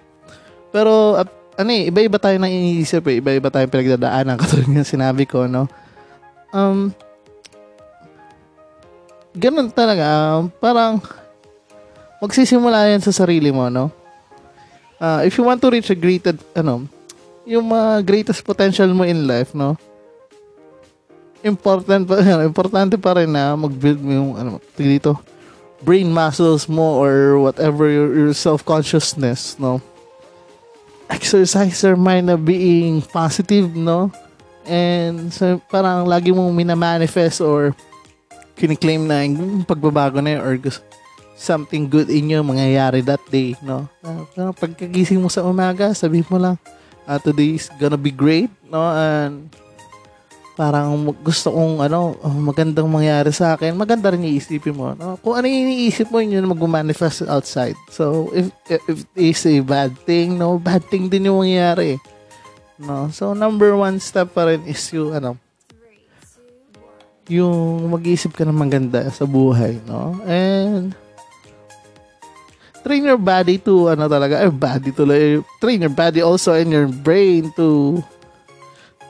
Pero, 0.69 1.17
uh, 1.17 1.40
ano 1.59 1.69
eh, 1.71 1.91
iba-iba 1.91 2.17
tayo 2.17 2.35
nang 2.39 2.51
iniisip 2.51 3.03
eh, 3.11 3.19
iba-iba 3.19 3.51
tayo 3.51 3.67
pinagdadaanan, 3.67 4.37
katulad 4.41 4.67
ng 4.71 4.87
sinabi 4.87 5.27
ko, 5.27 5.47
no? 5.47 5.67
Um, 6.51 6.91
ganun 9.35 9.71
talaga, 9.71 10.39
um, 10.39 10.51
parang, 10.59 10.99
magsisimula 12.23 12.91
yan 12.91 13.03
sa 13.03 13.11
sarili 13.11 13.49
mo, 13.49 13.67
no? 13.67 13.91
Uh, 15.01 15.25
if 15.25 15.33
you 15.35 15.43
want 15.43 15.57
to 15.57 15.71
reach 15.73 15.89
a 15.89 15.97
greater, 15.97 16.37
ano, 16.53 16.85
yung 17.43 17.65
mga 17.65 18.05
greatest 18.05 18.45
potential 18.45 18.87
mo 18.93 19.03
in 19.03 19.25
life, 19.25 19.51
no? 19.57 19.75
Important 21.41 22.05
pa, 22.05 22.21
importante 22.45 22.95
pa 23.01 23.17
rin 23.17 23.33
na 23.33 23.57
mag-build 23.57 23.99
mo 23.99 24.11
yung, 24.13 24.31
ano, 24.37 24.51
dito, 24.77 25.17
brain 25.81 26.05
muscles 26.05 26.69
mo 26.69 27.01
or 27.01 27.41
whatever 27.41 27.89
your, 27.89 28.13
your 28.13 28.33
self-consciousness, 28.37 29.57
no? 29.57 29.81
Exercise 31.11 31.75
your 31.83 31.99
mind 31.99 32.31
na 32.31 32.39
being 32.39 33.03
positive, 33.03 33.67
no? 33.75 34.07
And 34.63 35.27
so, 35.33 35.59
parang 35.67 36.07
lagi 36.07 36.31
mong 36.31 36.55
minamanifest 36.55 37.43
or 37.43 37.75
kiniklaim 38.55 39.03
na 39.09 39.27
yung 39.27 39.67
pagbabago 39.67 40.23
na 40.23 40.37
yun 40.37 40.41
or 40.41 40.53
gusto, 40.55 40.85
something 41.35 41.89
good 41.89 42.07
in 42.07 42.29
you 42.29 42.39
mangyayari 42.45 43.01
that 43.03 43.21
day, 43.27 43.57
no? 43.59 43.89
Uh, 44.05 44.53
pagkagising 44.53 45.19
mo 45.19 45.27
sa 45.27 45.41
umaga, 45.41 45.91
sabihin 45.97 46.29
mo 46.29 46.37
lang, 46.37 46.55
uh, 47.09 47.17
today 47.17 47.57
is 47.57 47.67
gonna 47.81 47.97
be 47.97 48.13
great, 48.13 48.53
no? 48.69 48.79
And 48.93 49.49
parang 50.61 51.09
gusto 51.25 51.49
kong 51.49 51.81
ano, 51.81 52.13
magandang 52.21 52.85
mangyari 52.85 53.33
sa 53.33 53.57
akin, 53.57 53.73
maganda 53.73 54.13
rin 54.13 54.29
iisipin 54.29 54.77
mo. 54.77 54.93
No? 54.93 55.17
Kung 55.17 55.33
ano 55.33 55.49
yung 55.49 55.73
iniisip 55.73 56.13
mo, 56.13 56.21
yun 56.21 56.45
mag-manifest 56.45 57.25
outside. 57.25 57.73
So, 57.89 58.29
if, 58.29 58.53
if 58.69 59.01
it's 59.17 59.49
a 59.49 59.57
bad 59.65 59.97
thing, 60.05 60.37
no, 60.37 60.61
bad 60.61 60.85
thing 60.85 61.09
din 61.09 61.33
yung 61.33 61.41
mangyayari. 61.41 61.97
No? 62.77 63.09
So, 63.09 63.33
number 63.33 63.73
one 63.73 63.97
step 63.97 64.37
pa 64.37 64.53
rin 64.53 64.61
is 64.69 64.85
yung, 64.93 65.17
ano, 65.17 65.33
yung 67.25 67.89
mag-iisip 67.89 68.37
ka 68.37 68.45
ng 68.45 68.53
maganda 68.53 69.09
sa 69.09 69.25
buhay, 69.25 69.81
no? 69.89 70.21
And, 70.29 70.93
train 72.85 73.09
your 73.09 73.17
body 73.17 73.57
to, 73.65 73.97
ano 73.97 74.05
talaga, 74.05 74.45
eh, 74.45 74.53
body 74.53 74.93
tuloy, 74.93 75.41
train 75.57 75.81
your 75.81 75.95
body 75.97 76.21
also 76.21 76.53
and 76.53 76.69
your 76.69 76.85
brain 76.85 77.49
to 77.57 77.97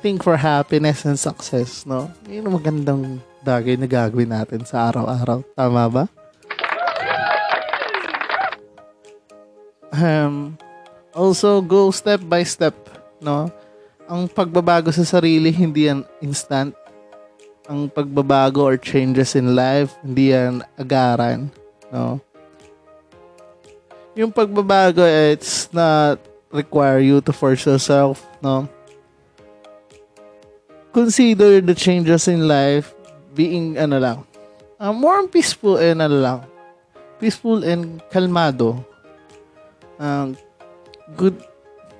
think 0.02 0.26
for 0.26 0.34
happiness 0.34 1.06
and 1.06 1.16
success, 1.16 1.86
no? 1.86 2.10
Yun 2.26 2.50
ang 2.50 2.56
magandang 2.58 3.02
bagay 3.46 3.78
na 3.78 3.86
gagawin 3.86 4.34
natin 4.34 4.66
sa 4.66 4.90
araw-araw. 4.90 5.46
Tama 5.54 5.86
ba? 5.94 6.04
Um, 9.94 10.58
also, 11.14 11.62
go 11.62 11.94
step 11.94 12.26
by 12.26 12.42
step, 12.42 12.74
no? 13.22 13.54
Ang 14.10 14.26
pagbabago 14.26 14.90
sa 14.90 15.06
sarili, 15.06 15.54
hindi 15.54 15.86
yan 15.86 16.02
instant. 16.20 16.74
Ang 17.70 17.88
pagbabago 17.88 18.66
or 18.66 18.82
changes 18.82 19.38
in 19.38 19.54
life, 19.54 19.94
hindi 20.02 20.34
yan 20.34 20.66
agaran, 20.82 21.54
no? 21.94 22.18
Yung 24.18 24.34
pagbabago, 24.34 25.06
it's 25.06 25.70
not 25.72 26.18
require 26.52 27.00
you 27.00 27.22
to 27.22 27.32
force 27.32 27.64
yourself, 27.64 28.26
no? 28.42 28.68
Consider 30.92 31.60
the 31.64 31.76
changes 31.76 32.28
in 32.28 32.48
life 32.48 32.92
being 33.36 33.80
ano 33.80 33.98
lang 33.98 34.20
uh, 34.82 34.92
more 34.92 35.24
peaceful 35.28 35.80
and 35.80 36.04
ano 36.04 36.18
lang 36.20 36.40
peaceful 37.22 37.62
and 37.62 38.02
kalmado. 38.10 38.82
Um, 40.02 40.34
good 41.14 41.38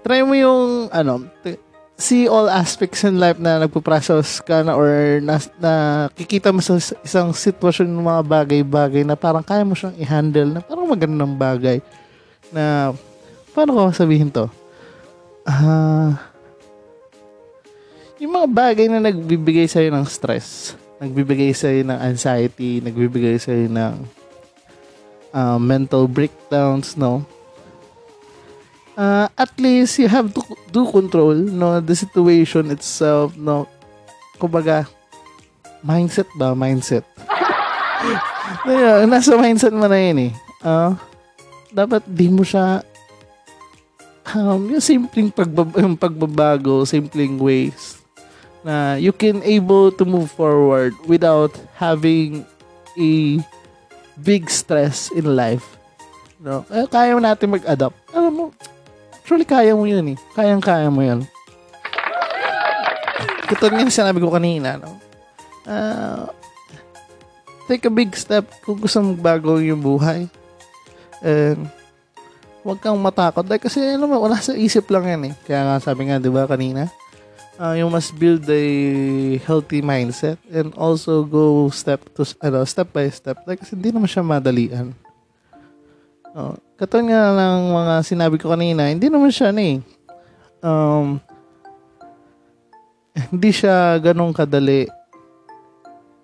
try 0.02 0.26
mo 0.26 0.34
yung 0.34 0.90
ano 0.90 1.30
t- 1.46 1.62
see 1.94 2.26
all 2.26 2.50
aspects 2.50 3.06
in 3.06 3.22
life 3.22 3.38
na 3.38 3.62
nagpo-process 3.62 4.42
ka 4.42 4.66
na 4.66 4.74
or 4.74 5.22
na, 5.22 5.38
na 5.62 5.74
kikita 6.18 6.50
mo 6.50 6.58
sa 6.58 6.82
isang 6.82 7.30
sitwasyon 7.30 7.86
ng 7.86 8.02
mga 8.10 8.22
bagay-bagay 8.26 9.06
na 9.06 9.14
parang 9.14 9.46
kaya 9.46 9.62
mo 9.62 9.78
siyang 9.78 9.94
i-handle 10.02 10.58
na 10.58 10.66
parang 10.66 10.90
magandang 10.90 11.38
bagay 11.38 11.78
na 12.50 12.90
paano 13.54 13.78
ko 13.78 13.82
sabihin 13.94 14.34
to? 14.34 14.50
Ah 15.46 15.62
uh, 15.62 16.10
yung 18.22 18.38
mga 18.38 18.50
bagay 18.54 18.86
na 18.86 19.02
nagbibigay 19.02 19.66
sa'yo 19.66 19.90
ng 19.90 20.06
stress, 20.06 20.78
nagbibigay 21.02 21.58
sa'yo 21.58 21.82
ng 21.82 22.00
anxiety, 22.06 22.78
nagbibigay 22.78 23.42
sa'yo 23.42 23.66
ng 23.66 24.06
uh, 25.34 25.58
mental 25.58 26.06
breakdowns, 26.06 26.94
no? 26.94 27.26
Uh, 28.94 29.26
at 29.34 29.50
least 29.58 29.98
you 29.98 30.06
have 30.06 30.30
to 30.30 30.46
do 30.70 30.86
control, 30.94 31.34
no? 31.34 31.82
The 31.82 31.98
situation 31.98 32.70
itself, 32.70 33.34
no? 33.34 33.66
Kumbaga, 34.38 34.86
mindset 35.82 36.30
ba? 36.38 36.54
Mindset. 36.54 37.10
Kaya, 38.70 39.02
nasa 39.10 39.34
mindset 39.34 39.74
mo 39.74 39.90
na 39.90 39.98
yun 39.98 40.30
eh. 40.30 40.34
Ah, 40.62 40.94
dapat 41.74 42.06
di 42.06 42.30
mo 42.30 42.46
siya 42.46 42.86
um, 44.38 44.62
yung 44.70 44.84
simpleng 44.84 45.34
pagbab- 45.34 45.74
yung 45.82 45.98
pagbabago, 45.98 46.86
simpleng 46.86 47.42
ways 47.42 47.91
na 48.62 48.96
you 48.98 49.14
can 49.14 49.42
able 49.42 49.90
to 49.90 50.06
move 50.06 50.30
forward 50.30 50.94
without 51.10 51.54
having 51.78 52.46
a 52.98 53.42
big 54.22 54.50
stress 54.50 55.10
in 55.14 55.26
life. 55.38 55.78
No? 56.42 56.66
Eh, 56.70 56.86
kaya 56.90 57.14
mo 57.14 57.22
natin 57.22 57.54
mag-adapt. 57.54 57.98
Alam 58.14 58.34
mo, 58.34 58.46
actually 59.22 59.46
kaya 59.46 59.78
mo 59.78 59.86
yun 59.86 60.14
eh. 60.14 60.18
Kayang-kaya 60.34 60.90
mo 60.90 61.06
yun. 61.06 61.26
Katulad 63.46 63.78
nga 63.78 63.92
sinabi 63.92 64.24
ko 64.24 64.32
kanina, 64.32 64.80
no? 64.80 64.98
Ah, 65.68 66.32
take 67.70 67.86
a 67.86 67.94
big 67.94 68.16
step 68.18 68.48
kung 68.66 68.80
gusto 68.82 69.04
mong 69.04 69.22
bago 69.22 69.62
yung 69.62 69.84
buhay. 69.84 70.26
And, 71.22 71.70
huwag 72.66 72.82
kang 72.82 72.98
matakot. 72.98 73.46
Dahil 73.46 73.62
kasi, 73.62 73.78
ano 73.98 74.10
mo, 74.10 74.18
wala 74.22 74.42
sa 74.42 74.58
isip 74.58 74.90
lang 74.90 75.06
yan 75.06 75.22
eh. 75.30 75.34
Kaya 75.46 75.62
nga, 75.68 75.76
sabi 75.84 76.10
nga, 76.10 76.18
di 76.18 76.30
ba, 76.30 76.50
kanina, 76.50 76.90
uh, 77.62 77.78
you 77.78 77.86
must 77.86 78.18
build 78.18 78.42
a 78.50 78.66
healthy 79.46 79.86
mindset 79.86 80.42
and 80.50 80.74
also 80.74 81.22
go 81.22 81.70
step 81.70 82.02
to 82.18 82.26
ano 82.42 82.66
step 82.66 82.90
by 82.90 83.06
step. 83.14 83.38
Like 83.46 83.62
kasi 83.62 83.78
hindi 83.78 83.94
naman 83.94 84.10
siya 84.10 84.26
madalian. 84.26 84.98
Oh, 86.34 86.58
katulad 86.80 87.14
nga 87.14 87.24
ng 87.38 87.62
mga 87.70 87.94
sinabi 88.08 88.36
ko 88.42 88.50
kanina 88.50 88.88
hindi 88.88 89.12
naman 89.12 89.30
siya 89.30 89.52
ni 89.52 89.84
eh, 89.84 90.66
um, 90.66 91.20
hindi 93.36 93.52
siya 93.52 94.00
ganong 94.00 94.32
kadali 94.32 94.88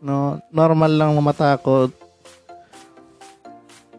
no? 0.01 0.39
Normal 0.49 0.91
lang 0.95 1.11
na 1.13 1.21
matakot. 1.21 1.91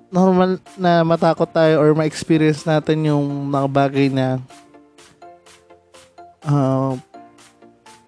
Normal 0.09 0.57
na 0.81 1.05
matakot 1.05 1.53
tayo 1.53 1.85
or 1.85 1.93
ma-experience 1.93 2.65
natin 2.65 3.13
yung 3.13 3.29
mga 3.53 3.69
bagay 3.69 4.09
na 4.09 4.41
uh, 6.49 6.97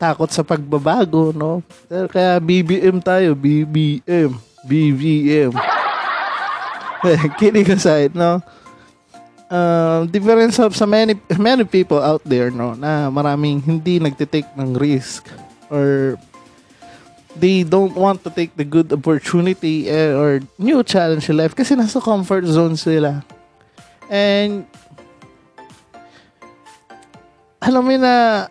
takot 0.01 0.33
sa 0.33 0.41
pagbabago, 0.41 1.37
no? 1.37 1.61
Kaya 2.09 2.41
BBM 2.41 3.05
tayo, 3.05 3.37
BBM, 3.37 4.33
BBM. 4.65 5.53
Kidding 7.41 7.69
aside, 7.69 8.17
no? 8.17 8.41
Uh, 9.51 10.07
difference 10.09 10.57
of 10.63 10.73
sa 10.79 10.87
many 10.87 11.19
many 11.35 11.67
people 11.67 11.99
out 11.99 12.23
there 12.23 12.55
no 12.55 12.71
na 12.79 13.11
maraming 13.11 13.59
hindi 13.59 13.99
nagte-take 13.99 14.47
ng 14.55 14.79
risk 14.79 15.27
or 15.75 16.15
they 17.35 17.67
don't 17.67 17.99
want 17.99 18.23
to 18.23 18.31
take 18.31 18.55
the 18.55 18.63
good 18.63 18.87
opportunity 18.95 19.91
eh, 19.91 20.15
or 20.15 20.39
new 20.55 20.87
challenge 20.87 21.27
in 21.27 21.35
life 21.35 21.55
kasi 21.59 21.75
nasa 21.75 21.99
comfort 21.99 22.47
zone 22.47 22.79
sila. 22.79 23.27
And 24.07 24.67
alam 27.63 27.87
mo 27.87 27.95
na 27.99 28.47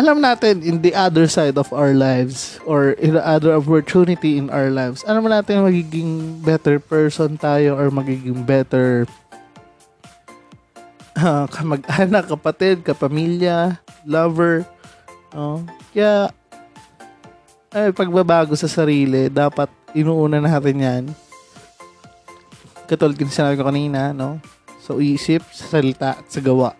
alam 0.00 0.24
natin 0.24 0.64
in 0.64 0.80
the 0.80 0.96
other 0.96 1.28
side 1.28 1.60
of 1.60 1.68
our 1.76 1.92
lives 1.92 2.56
or 2.64 2.96
in 2.96 3.20
the 3.20 3.20
other 3.20 3.52
opportunity 3.52 4.40
in 4.40 4.48
our 4.48 4.72
lives, 4.72 5.04
alam 5.04 5.28
natin 5.28 5.60
magiging 5.60 6.40
better 6.40 6.80
person 6.80 7.36
tayo 7.36 7.76
or 7.76 7.92
magiging 7.92 8.40
better 8.48 9.04
uh, 11.20 11.44
kamag-anak, 11.54 12.32
kapatid, 12.32 12.80
kapamilya, 12.80 13.76
lover. 14.08 14.64
Oh. 15.36 15.60
Kaya, 15.92 16.32
ay, 17.76 17.92
pagbabago 17.92 18.56
sa 18.56 18.72
sarili, 18.72 19.28
dapat 19.28 19.68
inuuna 19.92 20.40
natin 20.40 20.80
yan. 20.80 21.04
Katulad 22.88 23.20
yung 23.20 23.30
sinabi 23.30 23.60
ko 23.60 23.68
kanina, 23.68 24.16
no? 24.16 24.40
Sa 24.80 24.96
isip, 24.96 25.44
sa 25.52 25.76
salita, 25.76 26.16
at 26.16 26.26
sa 26.32 26.40
gawa. 26.40 26.79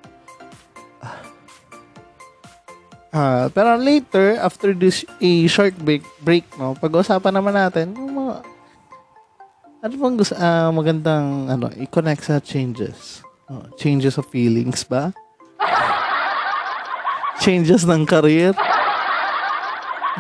Uh, 3.11 3.51
pero 3.51 3.75
later, 3.75 4.39
after 4.39 4.71
this 4.71 5.03
a 5.19 5.47
short 5.51 5.75
break, 5.83 6.07
break 6.23 6.47
no, 6.55 6.79
pag-usapan 6.79 7.35
naman 7.35 7.55
natin 7.59 7.91
yung 7.99 8.15
mga 8.15 8.35
ano 9.81 9.95
bang 9.97 10.17
gusto, 10.17 10.35
uh, 10.37 10.71
magandang 10.71 11.51
ano, 11.51 11.67
i-connect 11.75 12.23
sa 12.23 12.39
changes. 12.39 13.25
Oh, 13.51 13.67
changes 13.75 14.15
of 14.15 14.29
feelings 14.31 14.87
ba? 14.87 15.11
changes 17.41 17.89
ng 17.89 18.05
career? 18.05 18.53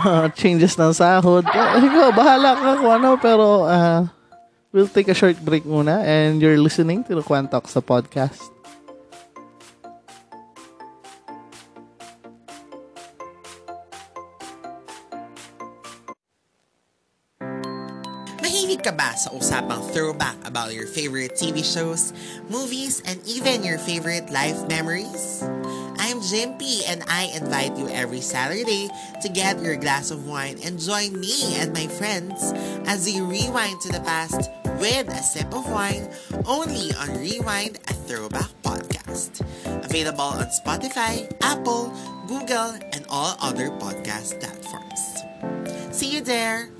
Uh, 0.00 0.33
changes 0.33 0.74
ng 0.81 0.90
sahod? 0.96 1.44
Uh, 1.44 1.76
ikaw, 1.76 2.09
bahala 2.11 2.57
ka 2.57 2.70
kung 2.81 2.92
ano, 2.96 3.11
pero 3.20 3.68
uh, 3.68 4.03
we'll 4.72 4.88
take 4.88 5.12
a 5.12 5.14
short 5.14 5.37
break 5.44 5.62
muna 5.68 6.00
and 6.03 6.40
you're 6.40 6.59
listening 6.59 7.05
to 7.05 7.14
the 7.14 7.22
Quantox 7.22 7.76
sa 7.76 7.85
podcast. 7.85 8.60
Mahilig 18.50 18.82
ka 18.82 18.90
ba 18.90 19.14
sa 19.14 19.30
usapang 19.30 19.78
throwback 19.94 20.34
about 20.42 20.74
your 20.74 20.90
favorite 20.90 21.38
TV 21.38 21.62
shows, 21.62 22.10
movies, 22.50 22.98
and 23.06 23.22
even 23.22 23.62
your 23.62 23.78
favorite 23.78 24.26
life 24.34 24.58
memories? 24.66 25.46
I'm 26.02 26.18
Jimpy 26.18 26.82
and 26.90 27.06
I 27.06 27.30
invite 27.30 27.78
you 27.78 27.86
every 27.94 28.18
Saturday 28.18 28.90
to 29.22 29.28
get 29.30 29.62
your 29.62 29.78
glass 29.78 30.10
of 30.10 30.26
wine 30.26 30.58
and 30.66 30.82
join 30.82 31.14
me 31.14 31.62
and 31.62 31.70
my 31.70 31.86
friends 31.86 32.42
as 32.90 33.06
we 33.06 33.22
rewind 33.22 33.86
to 33.86 33.94
the 33.94 34.02
past 34.02 34.50
with 34.82 35.06
a 35.06 35.22
sip 35.22 35.54
of 35.54 35.70
wine 35.70 36.10
only 36.42 36.90
on 36.98 37.22
Rewind 37.22 37.78
a 37.86 37.94
Throwback 38.10 38.50
Podcast. 38.66 39.46
Available 39.86 40.42
on 40.42 40.50
Spotify, 40.50 41.30
Apple, 41.38 41.94
Google, 42.26 42.74
and 42.98 43.06
all 43.06 43.38
other 43.38 43.70
podcast 43.78 44.42
platforms. 44.42 45.22
See 45.94 46.10
you 46.10 46.26
there! 46.26 46.80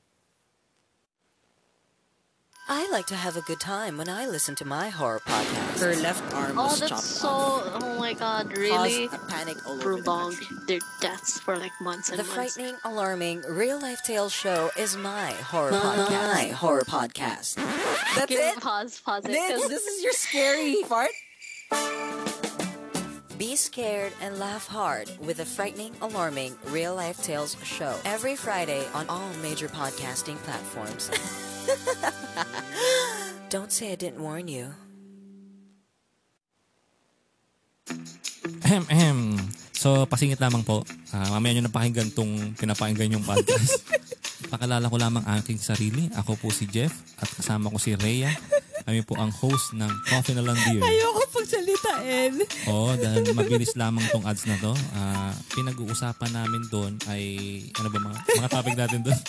I 2.73 2.87
like 2.89 3.05
to 3.07 3.15
have 3.15 3.35
a 3.35 3.41
good 3.41 3.59
time 3.59 3.97
when 3.97 4.07
I 4.07 4.25
listen 4.27 4.55
to 4.55 4.65
my 4.65 4.87
horror 4.87 5.19
podcast. 5.27 5.81
Her 5.81 5.93
left 5.97 6.33
arm 6.33 6.57
Oh, 6.57 6.67
was 6.67 6.79
that's 6.79 6.89
chopped 6.89 7.03
so. 7.03 7.27
off. 7.27 7.83
Oh 7.83 7.99
my 7.99 8.13
god, 8.13 8.57
really? 8.57 9.09
Caused 9.09 9.21
a 9.23 9.25
panic 9.27 9.57
all 9.67 9.73
over 9.73 9.97
the 10.01 10.61
their 10.67 10.79
deaths 11.01 11.37
for 11.37 11.57
like 11.57 11.73
months 11.81 12.09
and 12.09 12.17
The 12.19 12.23
months. 12.23 12.33
frightening, 12.55 12.77
alarming, 12.85 13.41
real 13.49 13.77
life 13.81 14.01
tales 14.03 14.31
show 14.31 14.71
is 14.77 14.95
my 14.95 15.31
horror 15.31 15.71
My 15.71 15.79
podcast. 15.79 16.51
horror 16.53 16.81
podcast. 16.83 17.55
That's 18.15 18.31
Okay, 18.31 18.49
it? 18.51 18.61
Pause, 18.61 19.01
pause 19.01 19.25
it. 19.25 19.31
This, 19.31 19.59
'cause- 19.61 19.69
this 19.69 19.83
is 19.85 20.03
your 20.03 20.13
scary 20.13 20.77
part. 20.87 21.11
Be 23.37 23.57
scared 23.57 24.13
and 24.21 24.39
laugh 24.39 24.67
hard 24.67 25.09
with 25.19 25.37
the 25.37 25.45
frightening, 25.45 25.93
alarming, 26.01 26.57
real 26.67 26.95
life 26.95 27.21
tales 27.21 27.57
show 27.65 27.99
every 28.05 28.37
Friday 28.37 28.87
on 28.93 29.09
all 29.09 29.27
major 29.41 29.67
podcasting 29.67 30.37
platforms. 30.43 31.11
Don't 33.51 33.71
say 33.71 33.91
I 33.91 33.97
didn't 33.99 34.23
warn 34.23 34.47
you. 34.47 34.71
Ahem, 38.63 38.83
ahem. 38.87 39.19
So, 39.75 40.05
pasingit 40.05 40.39
lamang 40.39 40.63
po. 40.63 40.85
Ah, 41.11 41.35
mamaya 41.35 41.57
nyo 41.57 41.67
napakinggan 41.67 42.13
tong 42.13 42.53
pinapakinggan 42.55 43.17
yung 43.17 43.25
podcast. 43.25 43.81
Pakalala 44.53 44.85
ko 44.87 44.95
lamang 44.95 45.25
aking 45.41 45.57
sarili. 45.57 46.07
Ako 46.13 46.37
po 46.37 46.53
si 46.53 46.69
Jeff 46.69 46.93
at 47.17 47.27
kasama 47.27 47.73
ko 47.73 47.81
si 47.81 47.97
Rhea. 47.97 48.29
Kami 48.85 49.01
po 49.05 49.17
ang 49.17 49.29
host 49.29 49.73
ng 49.77 49.91
Coffee 50.09 50.37
na 50.37 50.45
Lang 50.45 50.57
Beer. 50.57 50.81
Ayoko 50.81 51.21
pagsalitain. 51.33 52.33
Oo, 52.69 52.93
dahil 52.97 53.33
mabilis 53.33 53.73
lamang 53.77 54.05
tong 54.09 54.25
ads 54.25 54.45
na 54.45 54.57
to. 54.61 54.73
Ah, 54.93 55.33
pinag-uusapan 55.53 56.31
namin 56.33 56.61
doon 56.69 56.93
ay, 57.09 57.23
ano 57.77 57.87
ba 57.89 57.99
mga, 58.01 58.19
mga 58.37 58.49
topic 58.49 58.75
natin 58.77 58.99
doon? 59.05 59.19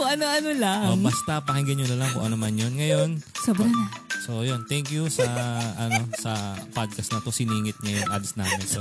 kung 0.00 0.16
ano-ano 0.16 0.50
lang. 0.56 0.96
Oh, 0.96 0.96
basta 0.96 1.44
pakinggan 1.44 1.84
nyo 1.84 1.86
na 1.92 1.98
lang 2.00 2.08
kung 2.16 2.24
ano 2.24 2.36
man 2.40 2.56
yun. 2.56 2.72
Ngayon. 2.72 3.20
Sobra 3.36 3.68
na. 3.68 3.84
So 4.24 4.40
yun, 4.40 4.64
thank 4.64 4.88
you 4.88 5.12
sa 5.12 5.28
ano 5.84 6.08
sa 6.16 6.56
podcast 6.72 7.12
na 7.12 7.20
to 7.20 7.28
siningit 7.28 7.76
niya 7.84 8.00
yung 8.00 8.10
ads 8.16 8.32
namin. 8.40 8.64
So 8.64 8.80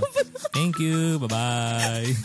thank 0.56 0.80
you. 0.80 1.20
Bye-bye. 1.20 2.16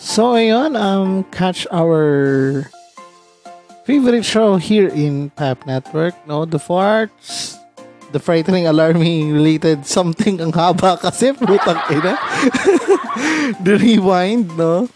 So 0.00 0.36
ayun, 0.36 0.80
um, 0.80 1.24
catch 1.28 1.64
our 1.72 2.68
favorite 3.84 4.24
show 4.24 4.56
here 4.56 4.88
in 4.88 5.30
Pap 5.30 5.66
Network, 5.66 6.14
no? 6.26 6.44
The 6.44 6.58
farts, 6.58 7.58
the 8.12 8.18
frightening, 8.18 8.66
alarming, 8.66 9.32
related 9.32 9.86
something 9.86 10.40
ang 10.40 10.52
haba 10.52 10.98
kasi, 11.04 11.32
putang 11.34 11.80
ina. 11.90 12.14
the 13.66 13.78
rewind, 13.78 14.52
no? 14.56 14.88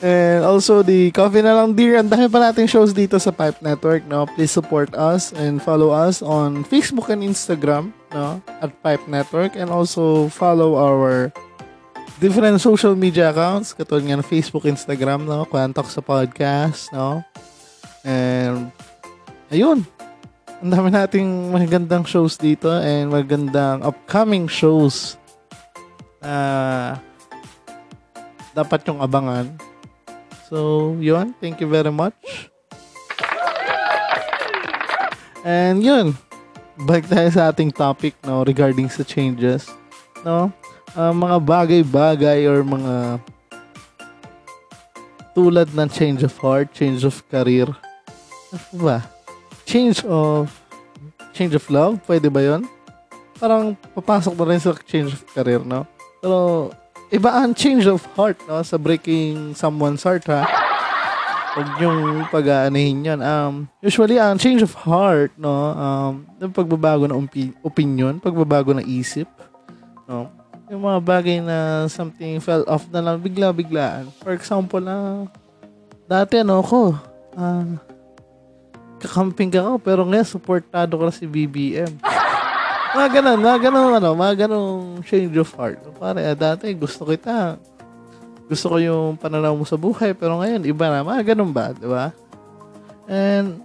And 0.00 0.48
also 0.48 0.80
the 0.80 1.12
Coffee 1.12 1.44
na 1.44 1.52
lang 1.52 1.76
dear. 1.76 2.00
Ang 2.00 2.08
dami 2.08 2.24
pa 2.32 2.40
nating 2.40 2.72
shows 2.72 2.96
dito 2.96 3.20
sa 3.20 3.28
Pipe 3.28 3.60
Network, 3.60 4.08
no? 4.08 4.24
Please 4.32 4.48
support 4.48 4.96
us 4.96 5.32
and 5.36 5.60
follow 5.60 5.92
us 5.92 6.24
on 6.24 6.64
Facebook 6.64 7.12
and 7.12 7.20
Instagram, 7.20 7.92
no? 8.08 8.40
At 8.64 8.72
Pipe 8.80 9.04
Network 9.04 9.60
and 9.60 9.68
also 9.68 10.32
follow 10.32 10.80
our 10.80 11.28
different 12.16 12.60
social 12.64 12.96
media 12.96 13.32
accounts 13.32 13.76
katulad 13.76 14.08
nga 14.08 14.16
ng 14.20 14.24
Facebook, 14.24 14.64
Instagram, 14.64 15.28
no? 15.28 15.44
Kwantok 15.44 15.92
sa 15.92 16.00
podcast, 16.00 16.88
no? 16.96 17.20
And 18.04 18.72
ayun. 19.52 19.84
Ang 20.60 20.70
dami 20.76 20.88
nating 20.92 21.56
magagandang 21.56 22.04
shows 22.04 22.36
dito 22.36 22.68
and 22.68 23.08
magagandang 23.08 23.80
upcoming 23.80 24.44
shows 24.44 25.16
na 26.20 27.00
dapat 28.52 28.84
yung 28.84 29.00
abangan. 29.00 29.48
So, 30.52 30.92
yun. 31.00 31.32
Thank 31.40 31.64
you 31.64 31.68
very 31.70 31.88
much. 31.88 32.50
And 35.40 35.80
yun. 35.80 36.12
Balik 36.80 37.08
tayo 37.08 37.28
sa 37.32 37.48
ating 37.52 37.72
topic 37.72 38.16
no 38.24 38.44
regarding 38.44 38.88
sa 38.92 39.04
changes. 39.04 39.68
No? 40.24 40.52
Uh, 40.92 41.12
mga 41.12 41.36
bagay-bagay 41.40 42.44
or 42.48 42.60
mga 42.64 43.20
tulad 45.32 45.68
ng 45.72 45.88
change 45.88 46.20
of 46.26 46.34
heart, 46.36 46.72
change 46.76 47.06
of 47.06 47.16
career. 47.32 47.68
Ba? 48.74 49.06
Change 49.66 50.02
of 50.06 50.50
change 51.30 51.54
of 51.54 51.64
love, 51.70 52.02
pwede 52.10 52.26
ba 52.26 52.42
'yon? 52.42 52.66
Parang 53.38 53.72
papasok 53.94 54.34
na 54.36 54.44
rin 54.50 54.60
sa 54.60 54.74
change 54.84 55.14
of 55.14 55.22
career, 55.32 55.62
no? 55.62 55.86
Pero 56.20 56.68
iba 57.08 57.30
ang 57.32 57.56
change 57.56 57.86
of 57.88 58.02
heart, 58.18 58.36
no? 58.44 58.60
Sa 58.60 58.76
breaking 58.76 59.56
someone's 59.56 60.02
heart, 60.02 60.26
ha? 60.28 60.44
Huwag 61.50 61.82
yung 61.82 62.30
pag-aanihin 62.30 63.02
yun. 63.02 63.20
Um, 63.26 63.66
usually, 63.82 64.22
ang 64.22 64.38
change 64.38 64.62
of 64.62 64.70
heart, 64.86 65.34
no? 65.34 65.50
Um, 65.74 66.12
yung 66.38 66.54
pagbabago 66.54 67.10
ng 67.10 67.16
umpi- 67.26 67.56
opinion, 67.66 68.22
pagbabago 68.22 68.70
ng 68.76 68.86
isip, 68.86 69.26
no? 70.06 70.30
Yung 70.70 70.86
mga 70.86 71.00
bagay 71.02 71.38
na 71.42 71.90
something 71.90 72.38
fell 72.38 72.62
off 72.70 72.86
na 72.94 73.02
lang 73.02 73.18
bigla-biglaan. 73.18 74.06
For 74.22 74.30
example, 74.30 74.78
na 74.78 75.26
dati 76.06 76.38
ano 76.38 76.62
ko, 76.62 76.94
ah, 77.34 77.66
kakamping 79.00 79.48
ka 79.48 79.64
ko, 79.64 79.80
pero 79.80 80.04
ngayon, 80.04 80.28
supportado 80.28 81.00
ko 81.00 81.08
na 81.08 81.14
si 81.14 81.24
BBM. 81.24 81.88
Mga 82.90 83.08
ganun, 83.22 83.38
mga 83.40 83.58
ganun, 83.70 83.92
ano, 83.96 84.10
mga 84.18 84.34
ganun 84.46 85.00
change 85.06 85.34
of 85.38 85.50
heart. 85.56 85.80
Pare, 85.96 86.20
ah, 86.26 86.36
dati 86.36 86.74
gusto 86.74 87.06
kita. 87.08 87.56
Gusto 88.50 88.66
ko 88.66 88.76
yung 88.82 89.14
pananaw 89.14 89.54
mo 89.54 89.62
sa 89.62 89.78
buhay, 89.78 90.10
pero 90.10 90.42
ngayon, 90.42 90.66
iba 90.66 90.90
na. 90.90 91.06
Mga 91.06 91.34
ganun 91.34 91.54
ba, 91.54 91.70
di 91.70 91.86
ba? 91.86 92.10
And, 93.06 93.62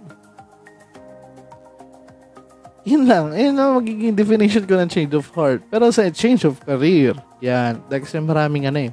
yun 2.86 3.02
lang. 3.02 3.34
Yun 3.34 3.58
ang 3.58 3.82
magiging 3.82 4.14
definition 4.14 4.62
ko 4.62 4.78
ng 4.78 4.86
change 4.86 5.10
of 5.18 5.26
heart. 5.34 5.58
Pero 5.66 5.90
sa 5.90 6.06
change 6.06 6.46
of 6.46 6.62
career, 6.62 7.18
yan. 7.42 7.82
Dahil 7.90 8.06
kasi 8.06 8.22
maraming 8.22 8.70
ano 8.70 8.78
eh. 8.86 8.92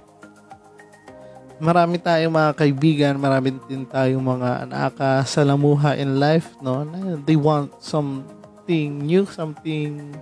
Marami 1.61 2.01
tayong 2.01 2.33
mga 2.33 2.51
kaibigan, 2.57 3.13
marami 3.17 3.53
din 3.69 3.85
tayong 3.85 4.23
mga 4.23 4.69
nakakasalamuha 4.69 5.97
in 6.01 6.17
life, 6.17 6.57
no? 6.61 6.85
They 7.25 7.37
want 7.37 7.77
something 7.77 9.01
new, 9.03 9.29
something 9.29 10.17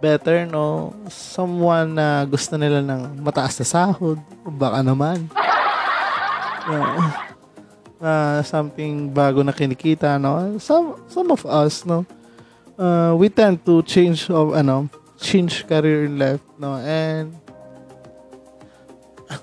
better, 0.00 0.44
no? 0.44 0.92
Someone 1.08 1.96
na 1.96 2.24
gusto 2.28 2.60
nila 2.60 2.84
ng 2.84 3.24
mataas 3.24 3.56
na 3.60 3.66
sahod, 3.66 4.18
baka 4.44 4.80
naman. 4.84 5.26
Uh, 6.66 7.14
uh, 8.02 8.42
something 8.42 9.06
bago 9.14 9.38
na 9.46 9.54
kinikita, 9.54 10.18
no? 10.18 10.58
Some, 10.58 10.98
some 11.06 11.30
of 11.30 11.46
us, 11.46 11.86
no? 11.86 12.02
Uh, 12.74 13.14
we 13.14 13.30
tend 13.30 13.62
to 13.62 13.86
change 13.86 14.26
of, 14.34 14.50
ano, 14.50 14.90
change 15.14 15.62
career 15.70 16.10
in 16.10 16.18
life, 16.18 16.42
no? 16.58 16.74
And, 16.82 17.38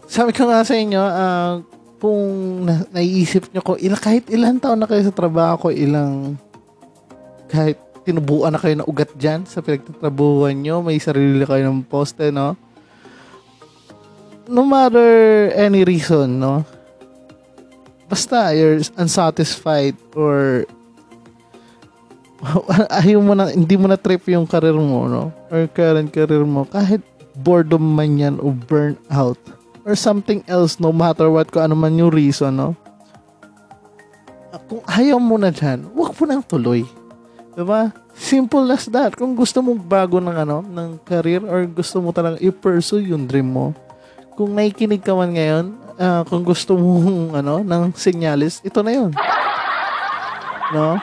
sabi 0.08 0.32
ko 0.32 0.48
nga 0.48 0.64
sa 0.64 0.76
inyo, 0.76 1.02
uh, 1.02 1.54
kung 2.04 2.24
na- 2.68 2.88
naiisip 2.92 3.48
nyo 3.52 3.62
ko, 3.64 3.80
ilang, 3.80 4.02
kahit 4.02 4.28
ilang 4.28 4.60
taon 4.60 4.80
na 4.80 4.88
kayo 4.88 5.04
sa 5.08 5.16
trabaho 5.16 5.56
ko, 5.56 5.68
ilang, 5.72 6.36
kahit 7.48 7.80
tinubuan 8.04 8.52
na 8.52 8.60
kayo 8.60 8.76
na 8.76 8.88
ugat 8.88 9.12
dyan 9.16 9.48
sa 9.48 9.64
pinagtatrabuhan 9.64 10.56
nyo, 10.60 10.84
may 10.84 11.00
sarili 11.00 11.48
kayo 11.48 11.64
ng 11.72 11.88
poste, 11.88 12.28
no? 12.32 12.60
No 14.52 14.68
matter 14.68 15.52
any 15.56 15.88
reason, 15.88 16.44
no? 16.44 16.68
Basta 18.12 18.52
you're 18.52 18.84
unsatisfied 19.00 19.96
or 20.12 20.68
ayaw 23.00 23.24
mo 23.24 23.32
na, 23.32 23.56
hindi 23.56 23.80
mo 23.80 23.88
na 23.88 23.96
trip 23.96 24.28
yung 24.28 24.44
career 24.44 24.76
mo, 24.76 25.08
no? 25.08 25.32
Or 25.48 25.64
current 25.72 26.12
career 26.12 26.44
mo, 26.44 26.68
kahit 26.68 27.00
boredom 27.40 27.96
man 27.96 28.20
yan 28.20 28.36
o 28.44 28.52
burnout 28.52 29.40
or 29.84 29.96
something 29.96 30.44
else, 30.48 30.80
no 30.80 30.92
matter 30.92 31.28
what, 31.28 31.52
kung 31.52 31.68
ano 31.68 31.76
man 31.76 31.96
yung 32.00 32.12
reason, 32.12 32.56
no? 32.56 32.76
Kung 34.70 34.82
ayaw 34.88 35.20
mo 35.20 35.36
na 35.36 35.52
dyan, 35.52 35.86
huwag 35.92 36.16
mo 36.16 36.24
nang 36.24 36.44
tuloy. 36.46 36.88
Diba? 37.54 37.94
Simple 38.14 38.66
as 38.74 38.90
that. 38.90 39.14
Kung 39.14 39.38
gusto 39.38 39.62
mo 39.62 39.78
bago 39.78 40.18
ng 40.18 40.34
ano, 40.34 40.66
ng 40.66 41.02
career 41.06 41.42
or 41.46 41.66
gusto 41.70 42.02
mo 42.02 42.10
talagang 42.10 42.42
i-pursue 42.42 43.14
yung 43.14 43.30
dream 43.30 43.50
mo, 43.50 43.74
kung 44.34 44.54
nakikinig 44.54 45.02
ka 45.02 45.14
man 45.14 45.34
ngayon, 45.34 45.66
ah, 45.98 46.22
kung 46.26 46.42
gusto 46.42 46.74
mo 46.78 47.02
ano, 47.40 47.62
ng 47.62 47.94
senyalis, 47.94 48.62
ito 48.66 48.82
na 48.82 48.92
yun. 48.94 49.12
No? 50.74 50.98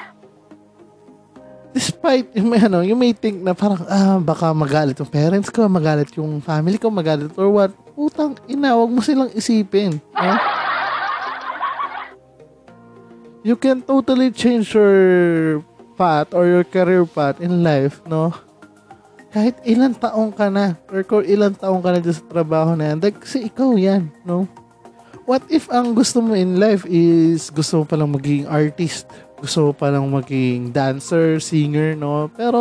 Despite 1.70 2.34
yung 2.34 2.50
may 2.50 2.58
ano, 2.58 2.82
you 2.82 2.98
may 2.98 3.14
think 3.14 3.38
na 3.46 3.54
parang 3.54 3.78
ah 3.86 4.18
baka 4.18 4.50
magalit 4.50 4.98
yung 4.98 5.06
parents 5.06 5.54
ko, 5.54 5.70
magalit 5.70 6.10
yung 6.18 6.42
family 6.42 6.82
ko, 6.82 6.90
magalit 6.90 7.30
or 7.38 7.46
what. 7.46 7.70
Utang 8.00 8.40
ina, 8.48 8.72
wag 8.80 8.88
mo 8.88 9.04
silang 9.04 9.28
isipin. 9.36 10.00
No? 10.16 10.32
You 13.44 13.60
can 13.60 13.84
totally 13.84 14.32
change 14.32 14.72
your 14.72 15.60
path 16.00 16.32
or 16.32 16.48
your 16.48 16.64
career 16.64 17.04
path 17.04 17.44
in 17.44 17.60
life, 17.60 18.00
no? 18.08 18.32
Kahit 19.28 19.60
ilang 19.68 19.92
taong 19.92 20.32
ka 20.32 20.48
na 20.48 20.80
or 20.88 21.04
kung 21.04 21.28
ilang 21.28 21.52
taong 21.52 21.84
ka 21.84 21.92
na 21.92 22.00
sa 22.00 22.24
trabaho 22.24 22.72
na 22.72 22.96
yan, 22.96 23.04
kasi 23.20 23.52
ikaw 23.52 23.76
yan, 23.76 24.08
no? 24.24 24.48
What 25.28 25.44
if 25.52 25.68
ang 25.68 25.92
gusto 25.92 26.24
mo 26.24 26.32
in 26.32 26.56
life 26.56 26.88
is 26.88 27.52
gusto 27.52 27.80
mo 27.80 27.84
palang 27.84 28.16
maging 28.16 28.48
artist, 28.48 29.12
gusto 29.38 29.70
mo 29.70 29.70
palang 29.76 30.08
maging 30.08 30.72
dancer, 30.72 31.36
singer, 31.36 31.92
no? 32.00 32.32
Pero 32.32 32.58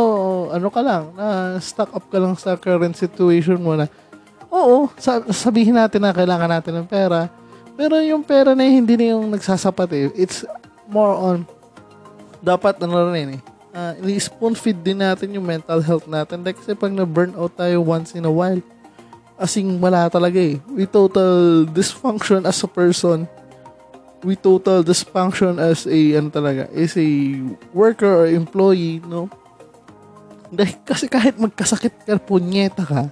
ano 0.52 0.68
ka 0.68 0.84
lang, 0.84 1.16
na 1.16 1.56
stuck 1.64 1.96
up 1.96 2.12
ka 2.12 2.20
lang 2.20 2.36
sa 2.36 2.60
current 2.60 3.00
situation 3.00 3.64
mo 3.64 3.80
na, 3.80 3.88
oo, 4.50 4.90
sa- 4.98 5.26
sabihin 5.32 5.78
natin 5.78 6.04
na 6.04 6.14
kailangan 6.14 6.50
natin 6.50 6.74
ng 6.82 6.90
pera, 6.90 7.30
pero 7.80 7.96
yung 8.04 8.26
pera 8.26 8.52
na 8.58 8.66
hindi 8.68 9.00
na 9.00 9.16
yung 9.16 9.32
nagsasapat 9.32 9.90
eh. 9.96 10.06
It's 10.18 10.44
more 10.90 11.16
on, 11.16 11.48
dapat 12.44 12.82
ano 12.84 13.14
rin 13.14 13.40
eh, 13.40 13.42
uh, 13.74 13.94
spoon 14.20 14.58
feed 14.58 14.82
din 14.82 15.00
natin 15.00 15.34
yung 15.34 15.46
mental 15.46 15.80
health 15.80 16.10
natin. 16.10 16.42
Like, 16.42 16.58
kasi 16.60 16.74
pag 16.76 16.94
na-burnout 16.94 17.56
tayo 17.56 17.82
once 17.86 18.18
in 18.18 18.26
a 18.26 18.34
while, 18.34 18.60
asing 19.40 19.80
wala 19.80 20.12
talaga 20.12 20.38
eh. 20.38 20.60
We 20.68 20.84
total 20.90 21.64
dysfunction 21.70 22.44
as 22.44 22.60
a 22.66 22.70
person. 22.70 23.30
We 24.20 24.36
total 24.36 24.84
dysfunction 24.84 25.56
as 25.64 25.88
a, 25.88 26.00
ano 26.20 26.28
talaga, 26.28 26.68
as 26.76 27.00
a 27.00 27.08
worker 27.72 28.28
or 28.28 28.28
employee, 28.28 29.00
no? 29.08 29.32
Dahil 30.52 30.76
kasi 30.84 31.08
kahit 31.08 31.40
magkasakit 31.40 32.04
ka, 32.04 32.20
punyeta 32.20 32.84
ka, 32.84 33.08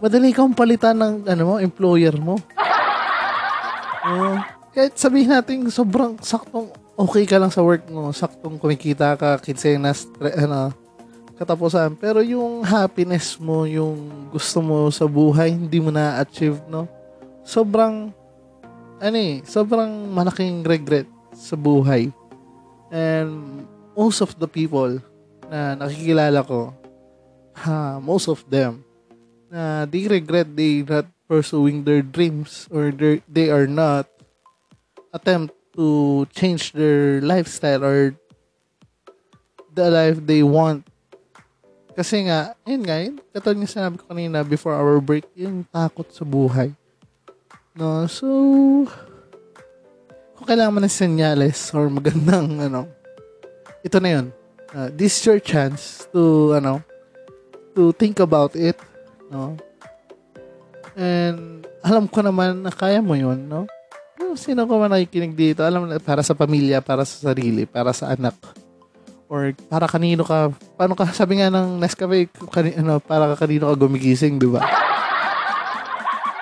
madali 0.00 0.32
kang 0.32 0.56
palitan 0.56 0.96
ng, 0.96 1.14
ano 1.28 1.42
mo, 1.44 1.54
employer 1.60 2.16
mo. 2.16 2.40
No? 4.00 4.40
kahit 4.70 4.96
sabihin 4.96 5.34
natin 5.34 5.66
sobrang 5.68 6.16
saktong 6.22 6.72
okay 7.00 7.24
ka 7.24 7.40
lang 7.40 7.52
sa 7.52 7.64
work 7.64 7.84
mo, 7.88 8.12
saktong 8.12 8.60
kumikita 8.60 9.16
ka, 9.16 9.40
kinsenas, 9.40 10.04
ano, 10.20 10.72
katapusan. 11.40 11.96
Pero 11.96 12.20
yung 12.20 12.60
happiness 12.60 13.40
mo, 13.40 13.64
yung 13.64 14.28
gusto 14.28 14.60
mo 14.60 14.92
sa 14.92 15.08
buhay, 15.08 15.56
hindi 15.56 15.80
mo 15.80 15.88
na-achieve, 15.88 16.60
no? 16.68 16.84
Sobrang, 17.40 18.12
ano 19.00 19.16
eh, 19.16 19.40
sobrang 19.48 19.88
malaking 20.12 20.60
regret 20.60 21.08
sa 21.32 21.56
buhay. 21.56 22.12
And 22.92 23.64
most 23.96 24.20
of 24.20 24.36
the 24.36 24.44
people 24.44 25.00
na 25.48 25.80
nakikilala 25.80 26.44
ko, 26.44 26.76
ha, 27.56 27.96
most 27.96 28.28
of 28.28 28.44
them, 28.44 28.84
na 29.50 29.84
they 29.84 30.06
regret 30.06 30.46
they 30.54 30.86
not 30.86 31.10
pursuing 31.26 31.82
their 31.82 32.00
dreams 32.00 32.70
or 32.70 32.94
they 33.26 33.50
are 33.50 33.66
not 33.66 34.06
attempt 35.10 35.54
to 35.74 36.26
change 36.30 36.72
their 36.72 37.20
lifestyle 37.20 37.82
or 37.82 38.14
the 39.74 39.90
life 39.90 40.18
they 40.22 40.42
want. 40.42 40.86
Kasi 41.94 42.26
nga, 42.26 42.54
yun 42.66 42.82
nga, 42.86 42.96
yun, 43.02 43.18
katulad 43.34 43.58
yung 43.58 43.70
sinabi 43.70 43.94
ko 43.98 44.04
kanina 44.06 44.46
before 44.46 44.74
our 44.74 44.98
break, 45.02 45.26
yung 45.34 45.66
takot 45.68 46.06
sa 46.10 46.22
buhay. 46.22 46.74
No, 47.74 48.06
so, 48.10 48.26
kung 50.34 50.46
kailangan 50.46 50.74
mo 50.74 50.80
ng 50.82 50.90
senyales 50.90 51.70
or 51.74 51.90
magandang, 51.90 52.58
ano, 52.70 52.90
ito 53.86 53.98
na 54.02 54.10
yun. 54.18 54.26
Uh, 54.70 54.88
this 54.94 55.18
is 55.18 55.22
your 55.26 55.42
chance 55.42 56.06
to, 56.14 56.54
ano, 56.54 56.82
to 57.74 57.90
think 57.94 58.22
about 58.22 58.54
it, 58.54 58.78
no? 59.30 59.54
And, 60.98 61.64
alam 61.80 62.10
ko 62.10 62.20
naman 62.20 62.66
na 62.66 62.74
kaya 62.74 63.00
mo 63.00 63.16
yun, 63.16 63.48
no? 63.48 63.64
Sino 64.36 64.68
ko 64.68 64.78
man 64.78 64.92
nakikinig 64.92 65.34
dito, 65.34 65.64
alam 65.64 65.88
na, 65.88 65.98
para 65.98 66.20
sa 66.20 66.36
pamilya, 66.36 66.84
para 66.84 67.02
sa 67.02 67.32
sarili, 67.32 67.64
para 67.64 67.90
sa 67.90 68.14
anak, 68.14 68.36
or 69.30 69.54
para 69.70 69.86
kanino 69.86 70.26
ka, 70.26 70.50
paano 70.74 70.98
ka, 70.98 71.10
sabi 71.14 71.38
nga 71.38 71.50
ng 71.50 71.78
Nescafe, 71.78 72.26
kani, 72.50 72.78
ano, 72.78 72.98
para 72.98 73.30
ka 73.34 73.46
kanino 73.46 73.70
ka 73.70 73.74
gumigising, 73.78 74.42
di 74.42 74.50
ba? 74.50 74.62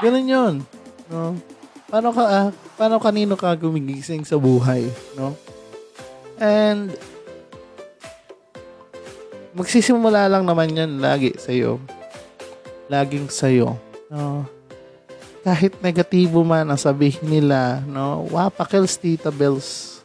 Ganun 0.00 0.26
yun, 0.26 0.54
no? 1.12 1.36
Paano 1.88 2.08
ka, 2.12 2.24
ah, 2.24 2.48
paano 2.76 2.96
kanino 3.00 3.36
ka 3.36 3.52
gumigising 3.56 4.24
sa 4.24 4.40
buhay, 4.40 4.88
no? 5.16 5.36
And, 6.40 6.92
magsisimula 9.56 10.28
lang 10.28 10.44
naman 10.44 10.76
yan 10.76 11.00
lagi 11.00 11.36
sa'yo. 11.36 11.80
Laging 12.88 13.28
sa'yo. 13.28 13.76
No? 14.08 14.48
Kahit 15.44 15.78
negatibo 15.80 16.44
man 16.44 16.68
ang 16.68 16.80
sabihin 16.80 17.24
nila, 17.24 17.80
no? 17.88 18.26
Wapakils, 18.28 18.98
tita 18.98 19.32
bells. 19.32 20.00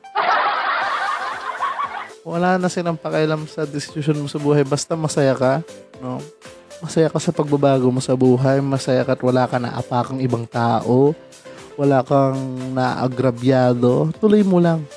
Wala 2.23 2.55
na 2.55 2.71
silang 2.71 2.95
pakialam 2.95 3.43
sa 3.51 3.67
decision 3.67 4.23
mo 4.23 4.31
sa 4.31 4.39
buhay. 4.39 4.63
Basta 4.63 4.95
masaya 4.95 5.35
ka, 5.35 5.59
no? 5.99 6.23
Masaya 6.79 7.11
ka 7.11 7.19
sa 7.19 7.35
pagbabago 7.35 7.91
mo 7.91 7.99
sa 7.99 8.15
buhay. 8.15 8.63
Masaya 8.63 9.03
ka 9.03 9.15
at 9.15 9.23
wala 9.23 9.43
ka 9.47 9.59
na 9.59 9.75
apakang 9.75 10.23
ibang 10.23 10.47
tao. 10.47 11.11
Wala 11.75 12.03
kang 12.03 12.39
naagrabyado. 12.71 14.15
Tuloy 14.19 14.43
mo 14.43 14.63
lang. 14.63 14.87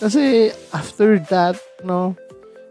Kasi 0.00 0.48
after 0.72 1.20
that, 1.28 1.60
no, 1.84 2.16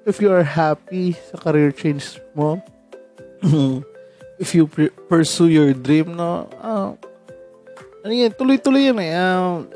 if 0.10 0.17
you 0.17 0.34
are 0.34 0.45
happy 0.45 1.13
sa 1.29 1.38
career 1.38 1.69
change 1.69 2.17
mo, 2.34 2.58
if 4.39 4.56
you 4.56 4.65
pursue 5.12 5.52
your 5.52 5.75
dream, 5.75 6.15
no, 6.15 6.47
uh, 6.63 6.95
ano 8.02 8.12
yan, 8.15 8.32
tuloy-tuloy 8.32 8.89
yan 8.89 8.97
eh. 9.04 9.12
Um, 9.13 9.67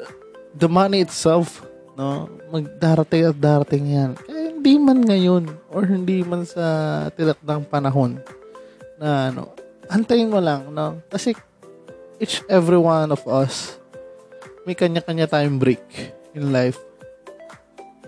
the 0.56 0.71
money 0.71 1.04
itself, 1.04 1.62
no, 1.99 2.32
magdarating 2.49 3.28
at 3.28 3.38
darating 3.38 3.86
yan. 3.91 4.12
Kaya 4.15 4.56
hindi 4.56 4.73
man 4.80 5.04
ngayon 5.04 5.43
or 5.69 5.84
hindi 5.84 6.23
man 6.23 6.47
sa 6.47 6.63
tilakdang 7.13 7.67
panahon 7.67 8.23
na 8.95 9.30
ano, 9.30 9.52
antayin 9.91 10.32
mo 10.32 10.39
lang, 10.39 10.71
no? 10.71 11.04
Kasi 11.12 11.36
each 12.23 12.39
every 12.47 12.80
one 12.80 13.12
of 13.12 13.19
us 13.28 13.76
may 14.63 14.71
kanya-kanya 14.71 15.28
tayong 15.28 15.60
break 15.60 15.84
in 16.32 16.56
life. 16.56 16.80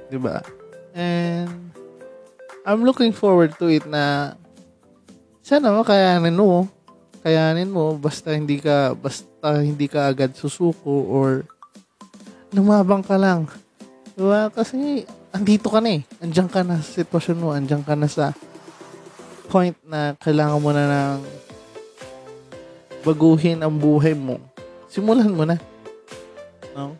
'Di 0.07 0.15
ba? 0.15 0.39
And 0.95 1.75
I'm 2.63 2.87
looking 2.87 3.11
forward 3.11 3.59
to 3.59 3.67
it 3.67 3.83
na 3.83 4.33
sana 5.45 5.69
makayanin 5.69 6.33
mo. 6.33 6.65
Kayanin 7.21 7.69
mo 7.69 7.93
basta 8.01 8.33
hindi 8.33 8.57
ka 8.57 8.97
basta 8.97 9.61
hindi 9.61 9.85
ka 9.85 10.09
agad 10.09 10.33
susuko 10.33 11.05
or 11.05 11.45
lumabang 12.49 13.05
ka 13.05 13.13
lang. 13.13 13.45
Diba? 14.17 14.49
Kasi 14.49 15.05
andito 15.29 15.69
ka 15.69 15.77
na 15.85 16.01
eh. 16.01 16.01
Andiyan 16.17 16.49
ka 16.49 16.65
na 16.65 16.81
sa 16.81 16.97
sitwasyon 16.97 17.37
mo. 17.37 17.53
Andiyan 17.53 17.85
ka 17.85 17.93
na 17.93 18.09
sa 18.09 18.33
point 19.45 19.77
na 19.85 20.17
kailangan 20.17 20.57
mo 20.57 20.73
na 20.73 20.85
ng 20.89 21.21
baguhin 23.05 23.61
ang 23.61 23.77
buhay 23.77 24.17
mo. 24.17 24.41
Simulan 24.89 25.29
mo 25.29 25.45
na. 25.45 25.61
No? 26.73 26.97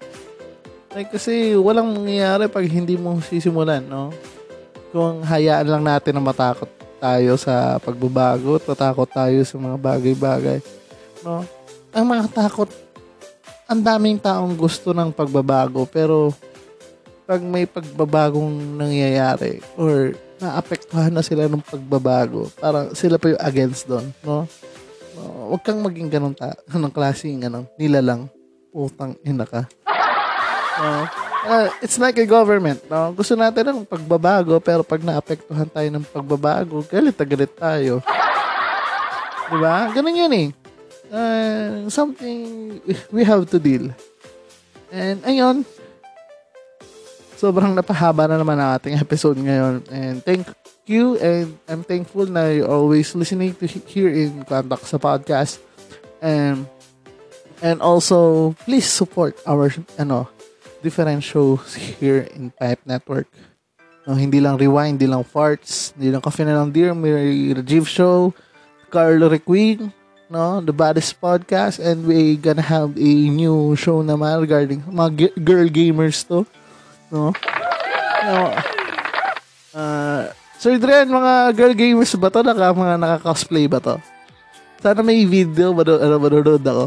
Like, 0.93 1.10
kasi 1.17 1.58
walang 1.58 1.97
mangyayari 1.97 2.45
pag 2.45 2.63
hindi 2.69 2.93
mo 2.95 3.17
sisimulan, 3.19 3.84
no? 3.84 4.13
Kung 4.93 5.25
hayaan 5.25 5.67
lang 5.67 5.84
natin 5.84 6.15
na 6.15 6.23
matakot 6.23 6.84
tayo 6.97 7.36
sa 7.36 7.77
pagbabago, 7.81 8.58
tatakot 8.60 9.10
tayo 9.10 9.39
sa 9.43 9.55
mga 9.60 9.77
bagay-bagay, 9.77 10.60
no? 11.23 11.43
Ang 11.95 12.05
mga 12.12 12.25
takot, 12.31 12.69
ang 13.65 13.81
daming 13.81 14.19
taong 14.19 14.53
gusto 14.53 14.91
ng 14.91 15.12
pagbabago, 15.15 15.88
pero 15.88 16.36
pag 17.25 17.41
may 17.41 17.65
pagbabagong 17.65 18.77
nangyayari 18.77 19.58
or 19.79 20.13
naapektuhan 20.38 21.10
na 21.10 21.25
sila 21.25 21.49
ng 21.49 21.63
pagbabago, 21.63 22.51
parang 22.60 22.93
sila 22.93 23.17
pa 23.17 23.34
yung 23.34 23.41
against 23.41 23.89
doon, 23.89 24.05
no? 24.21 24.45
no 25.17 25.21
huwag 25.49 25.63
kang 25.65 25.81
maging 25.81 26.12
ganun 26.12 26.36
ta, 26.36 26.53
ganun 26.69 26.93
klaseng 26.93 27.41
ano, 27.47 27.65
nila 27.79 28.03
lang. 28.03 28.27
Utang 28.75 29.15
ina 29.23 29.47
ka. 29.47 29.65
No? 30.75 31.08
Uh, 31.45 31.69
it's 31.86 32.01
like 32.01 32.17
a 32.17 32.25
government. 32.25 32.81
No? 32.89 33.13
Gusto 33.13 33.38
natin 33.38 33.69
ng 33.69 33.79
pagbabago, 33.86 34.58
pero 34.58 34.81
pag 34.81 35.05
naapektuhan 35.05 35.69
tayo 35.69 35.88
ng 35.93 36.05
pagbabago, 36.10 36.81
galit 36.89 37.13
na 37.13 37.25
galit 37.25 37.53
tayo. 37.53 38.01
Di 39.45 39.58
ba? 39.62 39.93
Ganun 39.93 40.21
yun 40.25 40.34
eh. 40.34 40.49
Uh, 41.13 41.86
something 41.93 42.81
we 43.13 43.21
have 43.21 43.45
to 43.45 43.62
deal. 43.62 43.93
And 44.89 45.21
ayun, 45.21 45.62
sobrang 47.38 47.77
napahaba 47.77 48.25
na 48.25 48.41
naman 48.41 48.58
ang 48.58 48.81
ating 48.81 48.97
episode 48.97 49.38
ngayon. 49.38 49.86
And 49.93 50.25
thank 50.25 50.49
you 50.89 51.17
and 51.21 51.62
I'm 51.69 51.86
thankful 51.86 52.25
na 52.25 52.49
you're 52.49 52.69
always 52.69 53.13
listening 53.13 53.53
to 53.62 53.65
here 53.69 54.10
in 54.10 54.41
Contact 54.49 54.89
sa 54.89 54.97
podcast. 54.97 55.62
And 56.25 56.65
and 57.62 57.86
also 57.86 58.53
please 58.65 58.89
support 58.89 59.38
our 59.45 59.69
ano 60.01 60.34
different 60.85 61.25
shows 61.25 61.73
here 61.73 62.29
in 62.37 62.53
Pipe 62.53 62.85
Network. 62.85 63.25
No, 64.05 64.13
hindi 64.13 64.37
lang 64.37 64.61
Rewind, 64.61 65.01
hindi 65.01 65.09
lang 65.09 65.25
Farts, 65.25 65.97
hindi 65.97 66.13
lang 66.13 66.21
Coffee 66.21 66.45
na 66.45 66.61
lang 66.61 66.69
Dear, 66.69 66.93
may 66.93 67.49
Rajiv 67.57 67.89
Show, 67.89 68.37
Carlo 68.93 69.25
Requeen, 69.25 69.89
no, 70.29 70.61
The 70.61 70.69
Baddest 70.69 71.17
Podcast, 71.17 71.81
and 71.81 72.05
we 72.05 72.37
gonna 72.37 72.61
have 72.61 72.93
a 72.93 73.11
new 73.33 73.73
show 73.73 74.05
naman 74.05 74.45
regarding 74.45 74.85
mga 74.85 75.09
gi- 75.17 75.37
girl 75.41 75.65
gamers 75.65 76.21
to. 76.29 76.45
No? 77.09 77.33
no 78.29 78.37
uh, 79.73 80.29
Sir 80.61 80.77
Dren, 80.77 81.09
mga 81.09 81.57
girl 81.57 81.73
gamers 81.73 82.13
ba 82.13 82.29
to? 82.29 82.45
Naka, 82.45 82.77
mga 82.77 83.01
naka-cosplay 83.01 83.65
ba 83.65 83.81
to? 83.81 83.97
Sana 84.85 85.01
may 85.01 85.25
video, 85.25 85.73
manood, 85.73 85.97
ano, 85.97 86.21
ako. 86.21 86.85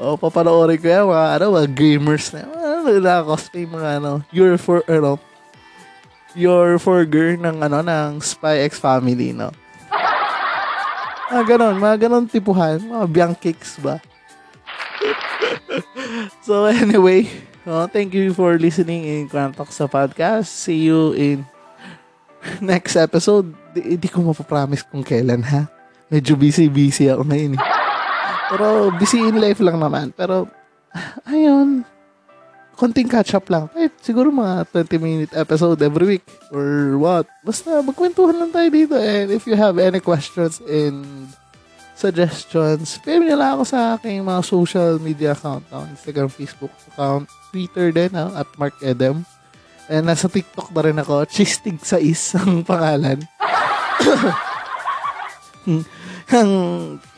Oh, 0.00 0.16
papanoorin 0.16 0.80
ko 0.80 0.88
yan, 0.88 1.04
mga, 1.12 1.26
ano, 1.36 1.44
mga 1.60 1.68
gamers 1.76 2.32
na, 2.32 2.48
ano, 2.48 2.88
naka-cosplay, 2.88 3.68
mga, 3.68 4.00
ano, 4.00 4.24
you're 4.32 4.56
for, 4.56 4.80
ano, 4.88 5.20
you're 6.32 6.80
for 6.80 7.04
girl 7.04 7.36
ng, 7.36 7.60
ano, 7.60 7.84
ng 7.84 8.24
Spy 8.24 8.64
X 8.64 8.80
Family, 8.80 9.36
no? 9.36 9.52
Mga 11.28 11.44
ganon, 11.52 11.76
mga 11.76 12.08
ganon 12.08 12.24
tipuhan, 12.24 12.80
mga 12.80 13.06
Bianchicks 13.12 13.76
ba? 13.84 14.00
so, 16.48 16.64
anyway, 16.64 17.28
oh, 17.68 17.84
thank 17.84 18.16
you 18.16 18.32
for 18.32 18.56
listening 18.56 19.04
in 19.04 19.28
Kwantok 19.28 19.68
sa 19.68 19.84
podcast. 19.84 20.48
See 20.48 20.88
you 20.88 21.12
in 21.12 21.44
next 22.64 22.96
episode. 22.96 23.52
Hindi 23.76 24.08
ko 24.08 24.24
mapapromise 24.24 24.80
kung 24.80 25.04
kailan, 25.04 25.44
ha? 25.44 25.68
Medyo 26.08 26.40
busy-busy 26.40 27.12
ako 27.12 27.28
ngayon, 27.28 27.60
eh. 27.60 27.79
Pero 28.50 28.90
busy 28.98 29.22
in 29.22 29.38
life 29.38 29.62
lang 29.62 29.78
naman. 29.78 30.10
Pero, 30.18 30.50
ayun, 31.30 31.86
konting 32.80 33.12
catch 33.12 33.36
up 33.36 33.44
lang. 33.52 33.68
Eh, 33.76 33.92
siguro 34.00 34.32
mga 34.32 34.64
20 34.72 34.96
minute 34.96 35.32
episode 35.36 35.76
every 35.84 36.16
week 36.16 36.24
or 36.48 36.96
what. 36.96 37.28
Basta 37.44 37.84
magkwentuhan 37.84 38.40
lang 38.40 38.50
tayo 38.50 38.68
dito. 38.72 38.96
And 38.96 39.28
if 39.30 39.44
you 39.44 39.54
have 39.54 39.76
any 39.76 40.00
questions 40.00 40.64
and 40.64 41.28
suggestions, 41.92 42.96
PM 43.04 43.28
nyo 43.28 43.36
lang 43.36 43.60
ako 43.60 43.64
sa 43.68 44.00
aking 44.00 44.24
mga 44.24 44.42
social 44.42 44.96
media 44.96 45.36
account. 45.36 45.68
No? 45.68 45.84
Instagram, 45.92 46.32
Facebook 46.32 46.72
account, 46.88 47.28
Twitter 47.52 47.92
din, 47.92 48.16
no? 48.16 48.32
at 48.32 48.48
Mark 48.56 48.72
Edem. 48.80 49.28
And 49.92 50.08
nasa 50.08 50.32
TikTok 50.32 50.72
na 50.72 50.82
rin 50.88 50.96
ako. 50.96 51.28
Chistig 51.28 51.84
sa 51.84 52.00
is 52.00 52.32
ang 52.32 52.64
pangalan. 52.64 53.20
ang 56.34 56.50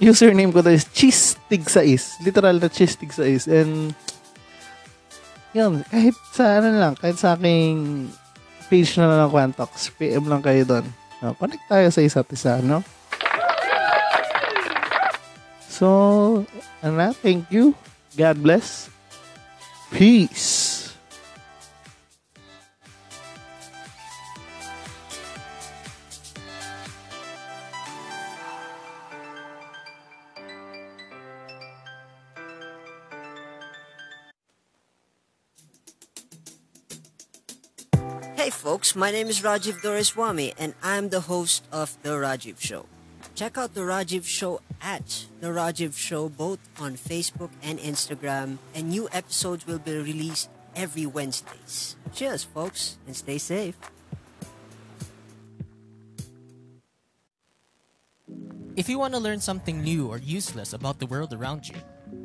username 0.00 0.52
ko 0.52 0.64
to 0.64 0.72
is 0.72 0.88
chistig6. 0.88 2.24
Literal 2.24 2.56
na 2.56 2.68
chistig6. 2.68 3.48
And, 3.48 3.92
yun, 5.52 5.84
kahit 5.88 6.16
sa 6.32 6.58
ano 6.60 6.68
lang, 6.72 6.94
kahit 6.96 7.20
sa 7.20 7.36
aking 7.36 8.08
page 8.72 8.96
na 8.96 9.04
lang 9.04 9.28
ng 9.28 9.32
Quantox, 9.32 9.92
PM 10.00 10.24
lang 10.26 10.40
kayo 10.40 10.64
doon. 10.64 10.86
No, 11.20 11.36
connect 11.36 11.68
tayo 11.68 11.86
sa 11.92 12.00
isa't 12.00 12.28
isa, 12.32 12.58
no? 12.64 12.80
So, 15.68 15.86
ano 16.80 16.94
na, 16.96 17.12
thank 17.12 17.52
you. 17.52 17.76
God 18.16 18.40
bless. 18.40 18.88
Peace. 19.92 20.81
Folks, 38.52 38.94
my 38.94 39.10
name 39.10 39.28
is 39.28 39.40
Rajiv 39.40 39.80
Doreswamy 39.80 40.54
and 40.58 40.74
I'm 40.82 41.08
the 41.08 41.20
host 41.20 41.64
of 41.72 41.96
The 42.02 42.10
Rajiv 42.10 42.60
Show. 42.60 42.86
Check 43.34 43.56
out 43.56 43.74
The 43.74 43.80
Rajiv 43.80 44.24
Show 44.24 44.60
at 44.80 45.26
The 45.40 45.48
Rajiv 45.48 45.96
Show 45.96 46.28
both 46.28 46.58
on 46.78 46.96
Facebook 46.96 47.50
and 47.62 47.78
Instagram 47.78 48.58
and 48.74 48.90
new 48.90 49.08
episodes 49.12 49.66
will 49.66 49.78
be 49.78 49.96
released 49.96 50.50
every 50.76 51.06
Wednesdays. 51.06 51.96
Cheers 52.14 52.44
folks 52.44 52.98
and 53.06 53.16
stay 53.16 53.38
safe. 53.38 53.76
If 58.76 58.88
you 58.88 58.98
want 58.98 59.14
to 59.14 59.20
learn 59.20 59.40
something 59.40 59.82
new 59.82 60.08
or 60.08 60.18
useless 60.18 60.72
about 60.72 60.98
the 60.98 61.06
world 61.06 61.32
around 61.32 61.68
you, 61.68 61.76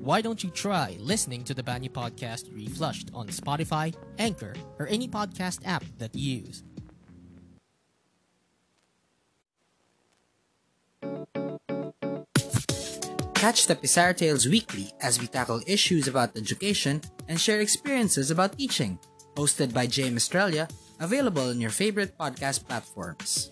why 0.07 0.21
don't 0.21 0.41
you 0.41 0.49
try 0.49 0.95
listening 1.03 1.43
to 1.43 1.53
the 1.53 1.61
Banyu 1.61 1.91
Podcast 1.91 2.47
Reflushed 2.55 3.11
on 3.13 3.27
Spotify, 3.27 3.93
Anchor, 4.17 4.55
or 4.79 4.87
any 4.87 5.05
podcast 5.05 5.59
app 5.67 5.83
that 5.99 6.15
you 6.15 6.47
use? 6.47 6.63
Catch 13.35 13.67
the 13.67 13.75
Pizarro 13.75 14.13
Tales 14.13 14.47
weekly 14.47 14.95
as 15.01 15.19
we 15.19 15.27
tackle 15.27 15.59
issues 15.67 16.07
about 16.07 16.37
education 16.37 17.01
and 17.27 17.35
share 17.35 17.59
experiences 17.59 18.31
about 18.31 18.57
teaching. 18.57 18.97
Hosted 19.35 19.73
by 19.73 19.87
James 19.87 20.23
Australia, 20.23 20.69
available 21.01 21.49
on 21.51 21.59
your 21.59 21.69
favorite 21.69 22.17
podcast 22.17 22.65
platforms. 22.65 23.51